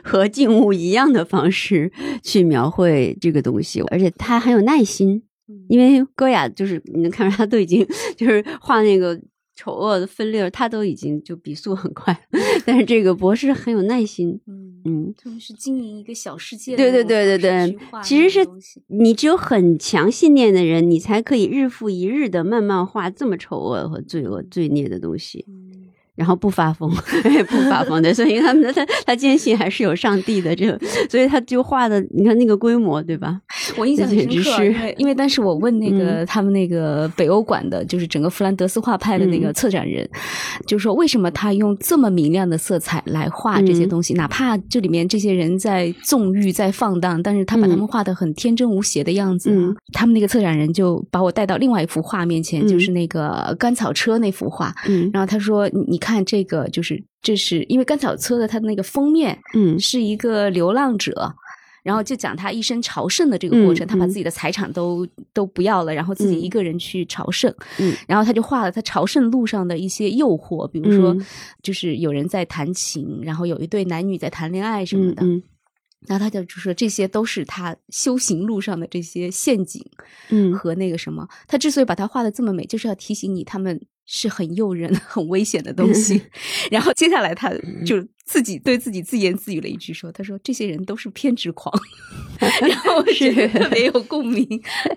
[0.02, 5.22] 和静物一样的方式去描绘这个东西，而且他很有耐心，
[5.68, 9.20] 因为戈雅就是你能看出他都已经就是画那个。
[9.58, 12.14] 丑恶的分裂，他都已经就笔速很快，
[12.66, 14.38] 但是这个博士很有耐心，
[14.86, 18.46] 嗯，嗯，他们是经营一个小世界的对对对对对其实是
[18.88, 25.55] 你只有很强信念的人，你才可以日复一日的慢慢画这么丑恶和罪恶、罪孽的东西，嗯
[26.16, 26.90] 然后不发疯，
[27.48, 33.40] 不发疯的，所以他们他他坚信还是有上帝的，这个，所以他就画的，你看那个规模，对吧？
[33.76, 39.54] 我印象很深刻，因为因为当时我问那个、他们那个北欧馆的，就是整个弗兰德斯画派的那个嗯。
[39.54, 40.08] 策展人，
[40.66, 43.88] 就说为什么他用这么明亮的色彩来画这些嗯。
[43.88, 49.50] 东西，哪怕这里面这些人在纵欲、在放荡，但是他把他们画的很天真无邪的样子、
[49.92, 52.68] 他们那个策展人就把我带到另外一幅画面前，嗯。
[52.68, 55.10] 就是那个甘草车那幅画，嗯。
[55.12, 59.76] 然后他说：“你你看这个，就是这是因为甘草车的他的那个封面，嗯。
[59.80, 61.34] 是一个流浪者，
[61.82, 64.08] 然后就讲他一生朝圣的这个过程，嗯他把嗯。
[64.08, 66.42] 自己的财产都都不要了，然后自己嗯。
[66.42, 67.92] 一个人去朝圣，嗯。
[68.06, 71.26] 然后他就画了他朝圣路上的一些诱惑，比如说嗯。
[71.60, 75.34] 就是有人在弹琴，然后有一对男女在谈恋爱什么的，嗯。
[75.34, 75.42] 嗯
[76.06, 79.84] 然后他就就说这些都是他修行路上的这些陷阱
[80.30, 80.52] 嗯。
[80.54, 83.80] 和那个什么，他之所以把他画的这么美，就是要提醒你他们。
[84.06, 86.20] 是很诱人、 很危险的东西，
[86.70, 87.50] 然后接下来他
[87.84, 91.72] 就自己对自己自言自语了一句说：“他说这些人都是偏执狂。
[92.60, 94.46] ”然后我觉得特别有共鸣。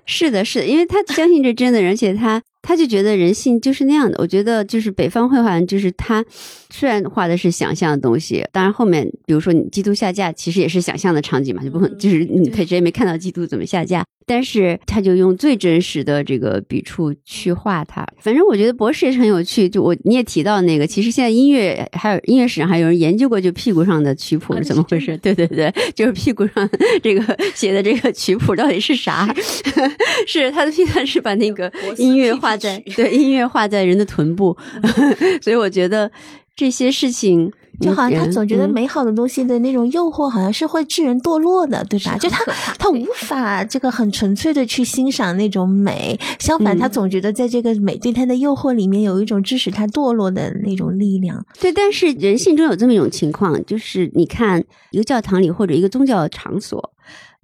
[0.05, 4.17] 是的，是的，因为他相信这真的人，而且他他就觉得人性就是那样的。
[4.19, 6.23] 我觉得就是北方绘画，就是他
[6.69, 18.07] 虽然画的是想象的东西，当然后面比如说你基督下架，其实也是想象的场景嘛，就不可能嗯就是你对可以直接没看到基督怎么下架，但是他就用最真实的这个笔触去画它。
[18.19, 25.17] 反正我觉得博士也是很有趣，就我你也提到那个，其实现在音乐还有音乐史上还有人研究过，就屁股上的曲谱是怎么回事？
[25.17, 26.69] 对对对，就是屁股上
[27.01, 29.33] 这个写的这个曲谱到底是啥？
[30.27, 34.55] 是他的批判是把那个音乐画在对音乐画在人的臀部，
[35.41, 36.11] 所以我觉得
[36.55, 42.17] 这些事情就好像他总觉得嗯美好的东西的那种诱惑，好像是会致人堕落的，对吧？
[42.17, 42.43] 就他
[42.77, 51.45] 他无法这个很纯粹的去欣赏那种美，相反，嗯他总觉得在这个美对他的诱惑里面有一种致使他堕落的那种力量。
[51.59, 56.91] 对，但是人性中有这么一种情况，就是你看一个教堂里或者一个宗教场所，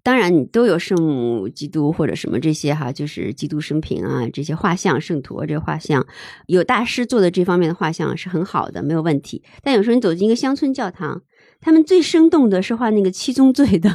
[0.06, 6.06] 当然你都有圣母、基督或者什么这些哈，就是基督生平啊，这些画像、圣徒啊这画像，
[6.46, 9.42] 有大师做的这方面的画像是很好的，没有问题。
[9.64, 11.24] 但有时候你走进一个乡村教堂。
[11.62, 13.90] 他们最生动的是画那个七宗罪的，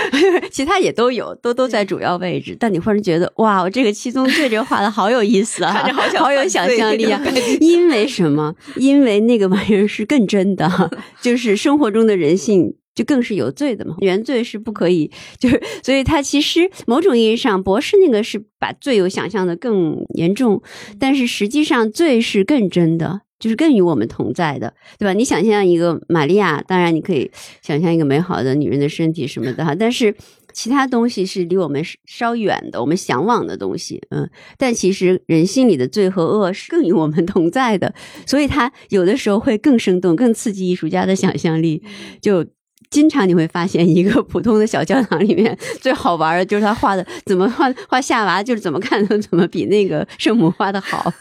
[0.50, 2.56] 其他也都有，都都在主要位置。
[2.58, 7.20] 但你忽然觉得，哇，我这个七宗罪这个画的好有意思啊，看着好想有想象力啊！
[7.60, 8.54] 因为什么？
[8.76, 10.90] 因为那个玩意儿是更真的，
[11.20, 13.96] 就是生活中的人性就更是有罪的嘛。
[14.00, 20.62] 原罪是不可以， 就是所以他其实某种意义上，博士那个是把罪有想象的更严重，
[20.98, 23.22] 但是实际上罪是更真的。
[23.40, 25.14] 就是更与我们同在的，对吧？
[25.14, 27.30] 你想象一个玛利亚，当然你可以
[27.62, 30.14] 想象一个美好的女人的身体什么的哈，但是
[30.52, 34.28] 其他东西是离我们稍远的，我们向往的东西，嗯。
[34.58, 37.94] 但其实人心里的罪和恶是更与我们同在的，
[38.26, 41.82] 所以它有的时候会更生动、更刺激艺术家的想象力。
[42.20, 42.44] 就
[42.88, 51.12] 经常你会发现，一个普通的小教堂里面最好玩的就是他画的怎么画画夏娃，就是怎么看都怎么比那个圣母画的好，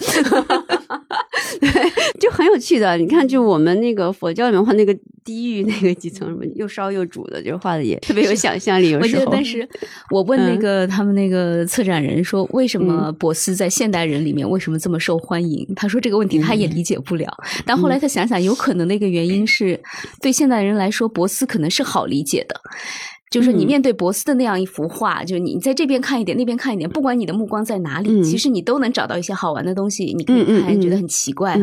[1.61, 1.69] 对，
[2.19, 2.97] 就很有趣的。
[2.97, 8.89] 你看，就我们那个佛教里面画那个地狱那个几层什么又烧又煮的，就是画的也特别有想象力。
[8.89, 9.67] 有时候，但是
[10.09, 15.67] 我问那个他们那个策展人说，为什么博斯在现代人里面为什么这么受欢迎？
[15.75, 17.31] 他说这个问题他也理解不了。
[17.65, 19.79] 但后来他想想，有可能的一个原因是
[20.21, 22.59] 对现代人来说，博斯可能是好理解的。
[23.29, 30.05] 就是你面对博斯的那样一幅画，就是你在这边看一点，那边看一点，不管你的目光在哪里，其实你都能找到一些好玩的东西。
[30.17, 31.55] 你可以看，觉得很奇怪。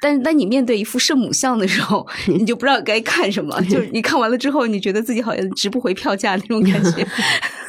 [0.00, 3.60] 但是当你面对一幅圣母像的时候，你就不知道该看什么。
[3.62, 7.06] 就是你看完了之后，你觉得自己好像值不回票价那种感觉。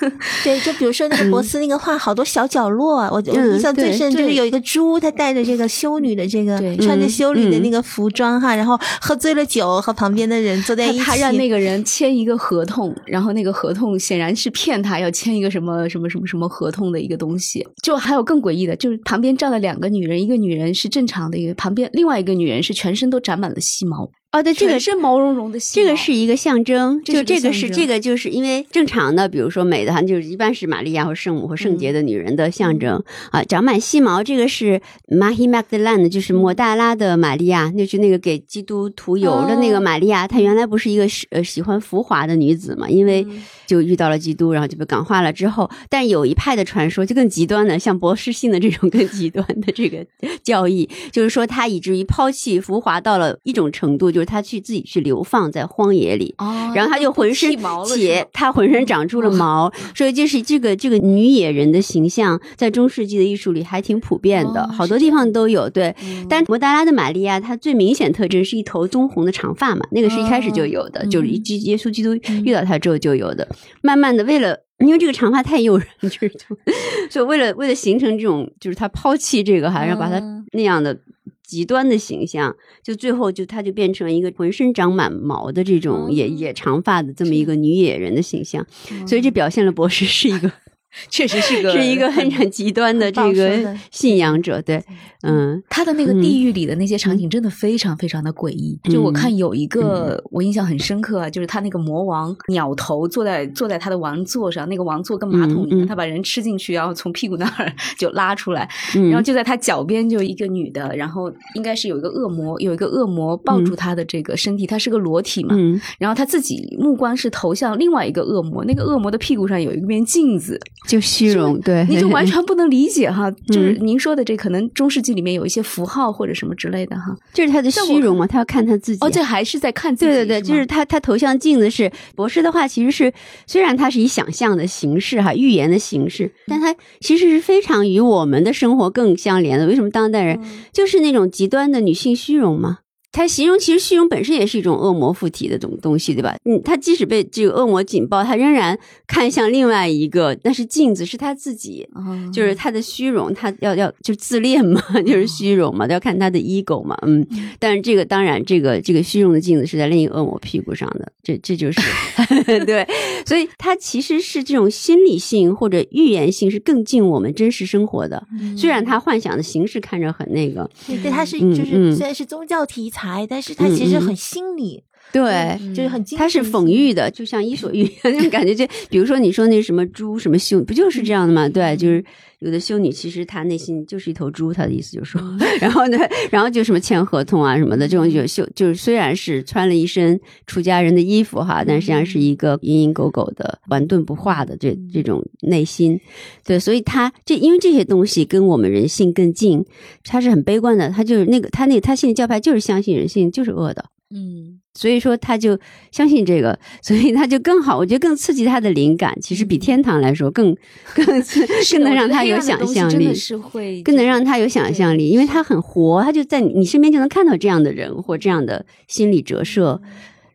[0.43, 13.34] 对，就比如说那个博斯那个画，好多小角落，我我印象最深就是有一个猪，它带着这个修女的这个穿着修女的那个服装哈，然后喝醉了酒，和旁边的人坐在一起，他让那个人签一个合同，然后。
[13.36, 17.63] 那个合同显然是骗他，要签一个什么什么什么什么合同的一个东西。
[17.83, 24.09] 就还有更诡异的，就是旁边站了两个女人，一个女人是正常的，一个旁边另外一个女人是全身都长满了细毛。
[24.36, 43.25] 哦，对，这个是毛茸茸的，这个是一个象征，就这个是这个就是因为正常的，比如说美的哈，就是一般是玛利亚或圣母或圣洁的女人的象征啊，长满细毛，这个是 Mahi Magdalene，就是摩大拉的玛利亚，就是那个给基督涂油的那个玛利亚，她原来不是一个呃喜欢浮华的女子嘛，因为
[43.65, 50.05] 就遇到了基督，然后就被感化了之后，但有一派的传说就更极端的，像博士信的这种更极端的这个
[50.43, 54.24] 教义，就是说她以至于抛弃浮华到了一种程度，就是。
[54.26, 56.36] 他去自己去流放在荒野里，
[56.73, 57.55] 然后他就浑身
[57.88, 65.69] 且他浑身长出了毛，所以就是这个这个女野人的形象，在中世纪的艺术里还挺普遍的，好多地方都有。
[65.69, 65.95] 对，
[66.28, 73.47] 但摩达拉的玛利亚，她最明显特征是一头棕红的长发嘛，那个是一开始就有的，就是基耶稣基督遇到她之后就有的。
[73.82, 76.32] 慢慢的，为了 因为这个长发太诱人，就是
[77.09, 80.21] 所以为了为了形成这种，就是他抛弃这个，还要把他
[80.51, 80.97] 那样的。
[81.45, 88.65] 极端的形象，就最后就她就变成一个浑身长满毛的这种野野长发的这么一个女野人的形象，
[89.07, 90.51] 所以这表现了博士是一个。
[91.09, 94.83] 确实是个是一个很很极端的这个 信仰者，对，
[95.23, 98.79] 嗯，他的那个地狱里的那些场景真的非常非常的诡异。
[98.85, 115.55] 就我看有一个我印象很深刻啊，就是他那个魔王鸟头坐在坐在他的王座上，那个王座跟马桶一样，他把人吃进去，然后从屁股那儿 就拉出来，然后就在他脚边就一个女的，然后应该是有一个恶魔，有一个恶魔抱住他的这个身体，他是个裸体嘛，
[115.97, 120.59] 然后他自己目光是投向另外一个恶魔，那个恶魔的屁股上有一面镜子。
[120.86, 123.31] 就虚荣，对，你就完全不能理解哈。
[123.47, 127.15] 就是您说的这，可能中世纪里面有一些符号或者什么之类的哈。
[127.33, 129.03] 就是他的虚荣嘛，他要看他自己。
[129.03, 130.11] 哦，这还是在看自己。
[130.11, 133.11] 对对对，就是他他头像镜子是博士的话，其实是
[133.47, 139.65] 虽然他是以想象的形式哈，预言的形式，但他其实是非常与我们的生活更相连的。
[139.65, 140.39] 为什么当代人
[140.71, 142.79] 就是那种极端的女性虚荣吗？
[143.16, 146.36] 他形容其实虚荣本身也是一种恶魔附体的东东西，对吧？
[146.43, 151.88] 嗯，他即使被这个恶魔警报，他仍然看向另外一个，但是镜子是他自己，
[152.34, 157.26] 就是他的虚荣，他要要就自恋嘛， 就是虚荣嘛，要看他的 ego 嘛，嗯。
[157.57, 161.80] 但是这个当然，这个这个虚荣的镜子是在另一个恶魔屁股上的，这这就是
[162.66, 162.86] 对，
[163.26, 168.22] 所以他其实是这种心理性或者预言性是更近我们真实生活的。
[168.57, 173.05] 虽然他幻想的形式看着很那个，对，他是就是虽然是宗教题材。
[173.30, 178.56] 但是他其实很心理，对，就是很，他是讽喻的，就像伊索寓言那种感觉。
[178.56, 181.47] 就比如说你说那什么猪什么熊，不就是这样的吗？
[181.47, 182.03] 对，就是
[182.45, 185.21] 有的修女其实她内心就是一头猪，她的意思就是说，
[185.59, 185.97] 然后呢，
[186.29, 195.99] 然后就什么签合同啊什么的，这种就修就是虽然是穿了一身出家人的衣服哈，但实际上是一个蝇营狗苟的顽钝不化的这这种内心。
[196.45, 199.65] 对，所以他这因为这些东西跟我们人性更近，
[200.03, 203.85] 他是很悲观的，他就是那个他那他信的教派就是相信人性就是恶的。
[204.18, 205.59] 嗯，所以说他就
[205.91, 209.13] 相信这个，所以他就更好，我觉得更刺激他的灵感。
[209.22, 210.55] 其实比天堂来说更
[210.93, 219.82] 更更能让他有想象力，是会更能让他有想象力，因为他很活，他就在你身边就能看到这样的人或这样的心理折射，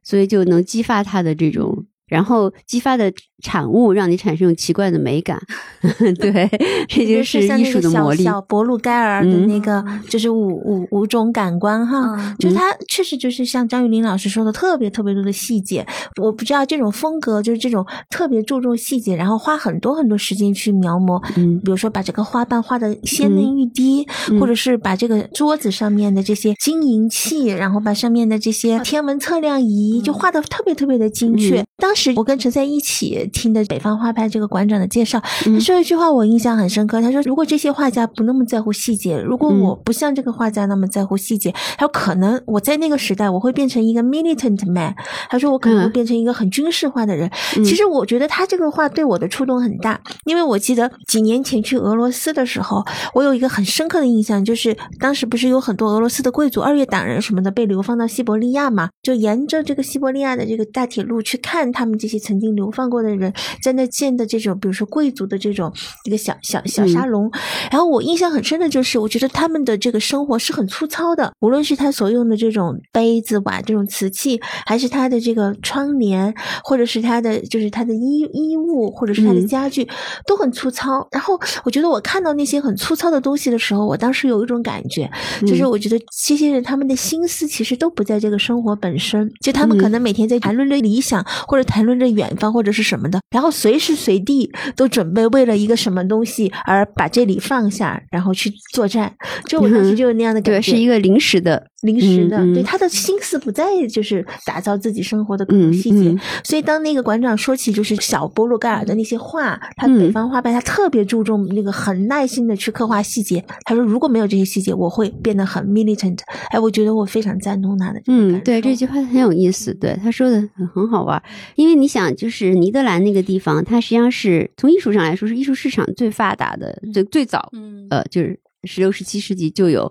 [0.02, 3.10] 所以就能激发他的这种然后激发的
[3.42, 5.40] 产物让你产生奇怪的美感。
[6.18, 6.50] 对，
[6.88, 8.22] 这就是艺术的魔力。
[8.22, 15.86] 小博鲁盖尔的那个，就是五五五种感官哈，就是他确实就是像张玉林老师说的，特别特别多的细节。
[16.20, 21.22] 我不知道这种风格就是这种特别注重细节，然后花很多很多时间去描摹。
[21.36, 24.06] 嗯，比如说把这个花瓣画的鲜嫩欲滴，
[24.40, 31.64] 或者是把这个桌子上面的这些金银器，然后把上面的这些天文测量仪就画的特别特别的精确。
[31.76, 35.20] 当时我跟陈在一起听的北方画派这个馆长的介绍。
[35.44, 44.94] 他说一句话我印象很深刻，他说：“如果这些画家不那么在乎细节，如果我不像这个画家那么在乎细节，他说可能我在那个时代我会变成一个 militant man。
[45.28, 47.30] 他说我可能会变成一个很军事化的人。
[47.64, 52.84] 其实我觉得他这个话对我的触动很大，因为我记得几年前去俄罗斯的时候，
[53.14, 63.32] 我有一个很深刻的印象，就是当时不是有很多俄罗斯的贵族、二月党人什么的被流放到西伯利亚嘛，就沿着这个西伯利亚的这个大铁路去看他们这些曾经流放过的人
[63.62, 65.72] 在那建的这种，比如说贵族的这种。”
[66.04, 67.30] 一个小小小沙龙，
[67.70, 76.34] 然后我印象很深的就是，我觉得他们的这个生活是很粗糙的，无论是他所用的这种杯子碗这种瓷器，还是他的这个窗帘，
[76.64, 79.88] 或者是他的就是他的衣衣物，或者是他的家具，
[80.26, 81.06] 都很粗糙。
[81.10, 85.10] 然后我觉得我看到那些很粗糙的东西的时候，我当时有一种感觉，
[85.46, 95.60] 就是我觉得这些人他们的心思其实都不在这个生活本身，就他们可能每天在谈论着理想，或者谈论着远方或者是什么的，然后随时随地都准备为了。
[95.60, 99.14] 一个什么东西而把这里放下，然后去作战，
[99.44, 101.66] 就我当时就有那样的感觉，是一个临时的。
[101.82, 106.14] 临时的，对他的心思不在就是打造自己生活的各种细节，
[106.44, 113.42] 所以当那个馆长说起就是小波洛盖尔的那些画，他北方画派他特别注重那个很耐心的去刻画细节。
[113.64, 116.18] 他说如果没有这些细节，我会变得很 militant。
[116.50, 118.02] 哎，我觉得我非常赞同他的。
[118.08, 121.22] 嗯，对这句话很有意思，对他说的很好玩，
[121.54, 129.90] 因为你想，就是尼德兰那个地方，它实际上是从艺术上来说是艺术市场最发达的，最最早，嗯，呃，就是十六、十七世纪就有。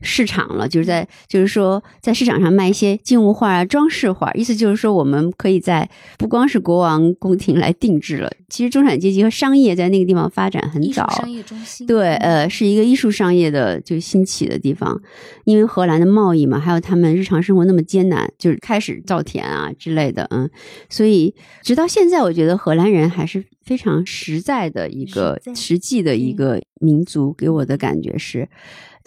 [0.00, 15.00] 市场了，就是在，就是说，在市场上卖一些静物画啊、装饰画，意思就是说，我们可以在不光是国王宫廷来定制了，其实中产阶级和商业在那个地方发展很早，商业中心，对，呃，是一个艺术商业的就兴起的地方，
[15.44, 20.48] 因为荷兰的贸易嘛，还有他们日常生活那么艰难，就是开始造田啊之类的，嗯，
[20.88, 28.48] 所以直到现在，我觉得荷兰人还是非常实在的一个实际的一个民族，给我的感觉是。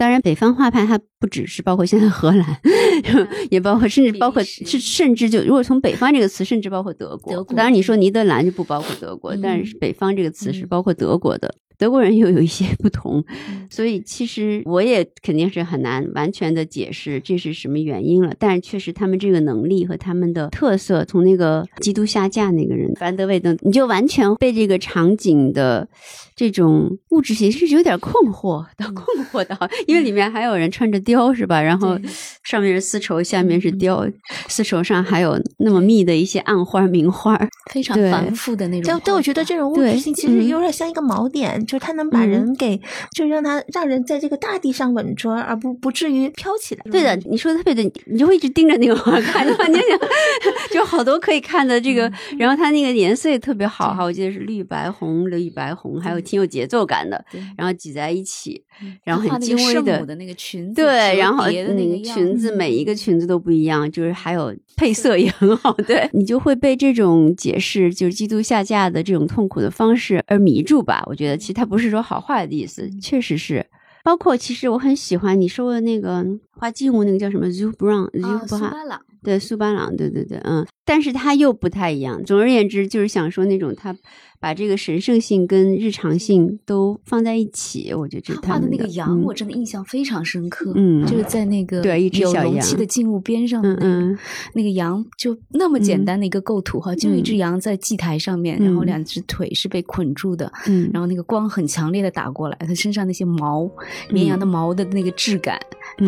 [0.02, 2.60] 当然，北方画派它不只是包括现在荷兰，
[3.52, 7.44] 也包括甚至包括是甚至就如果从北方这个词，甚至包括德国。
[7.54, 11.54] 当然，你说尼德兰就不包括德国，但是北方这个词是包括德国的。
[11.82, 13.26] 德国人又有一些不同，
[13.68, 18.32] 所以其实我也肯定是很难完全的解释这是什么原因了。
[18.38, 25.90] 但是确实，他们这个能力和他们的特色，从那个基督下嫁那个人凡德韦登，你就完全被这个场景的
[26.36, 29.58] 这种物质性是有点困惑到困惑到，
[29.88, 31.60] 因为里面还有人穿着貂是吧？
[31.60, 31.98] 然后
[32.44, 34.08] 上面是丝绸，下面是貂，
[34.48, 37.36] 丝绸上还有那么密的一些暗花名花，
[37.72, 39.02] 非常繁复的那种。
[39.04, 41.66] 但我觉得这种物质性其实有点像一个锚点。
[41.72, 42.78] 就是他能把人给，
[43.16, 46.84] 就让他让人在这个大地上稳着，而不不至于飘起来。
[46.92, 49.72] 对的，你说的特别对，你就会一直盯着那个花看，你想
[50.70, 57.24] 就好多可以看的这个，然后它那个颜色也特别好哈，我记得是绿白红、绿白红，还有挺有节奏感的，
[57.58, 58.62] 然后挤在一起，
[59.06, 71.02] 然后很精微的那个裙子，对，然后那个裙子每一个裙子都不一样，就是还有配色也很好，对 你就会被这种解释就是基督下架的这种痛苦的方式而迷住吧？
[71.06, 73.64] 我觉得其实他不是说好坏的意思，确实是。
[74.04, 78.56] 包括其实我很喜欢你说的那个画静物那个叫什么 Zoo Brown，Zoo 布
[78.88, 82.24] 朗，对苏巴朗，对对对，嗯，但是他又不太一样。
[82.26, 83.96] 总而言之，就是想说那种他。
[84.42, 90.74] 把这个神圣性跟日常性都放在一起，我觉得他画的那个羊，我真的印象非常深刻。
[90.76, 94.18] 嗯，就是在那个对一只小羊的静物边上，嗯嗯，
[94.56, 103.70] 那个羊就那么简单的一个构图哈，就有一只羊在祭台上面，然后两只腿是被捆住的，嗯，然后那个光很强烈的打过来，它身上那些毛，
[104.10, 105.60] 绵羊的毛的那个质感，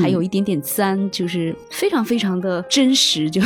[0.02, 3.30] 还有一点点脏，就是非常非常的真实。
[3.30, 3.40] 就，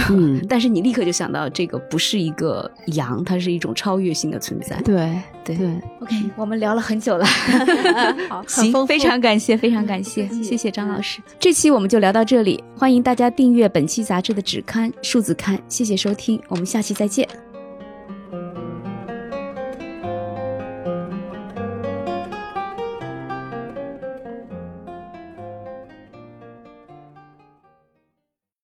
[0.48, 4.77] 但是你立刻就想到这个不是一个羊，它是一种超越性的存在。
[4.84, 5.56] 对对。
[5.56, 5.68] 对
[6.02, 7.26] ，OK，我们聊了很久了，
[8.28, 11.22] 好，行，非常感谢，非常感谢，谢谢张老师。
[11.40, 17.47] 这期我们就聊到这里，欢迎大家订阅本期杂志的纸刊、数字刊，谢谢收听，我们下期再见。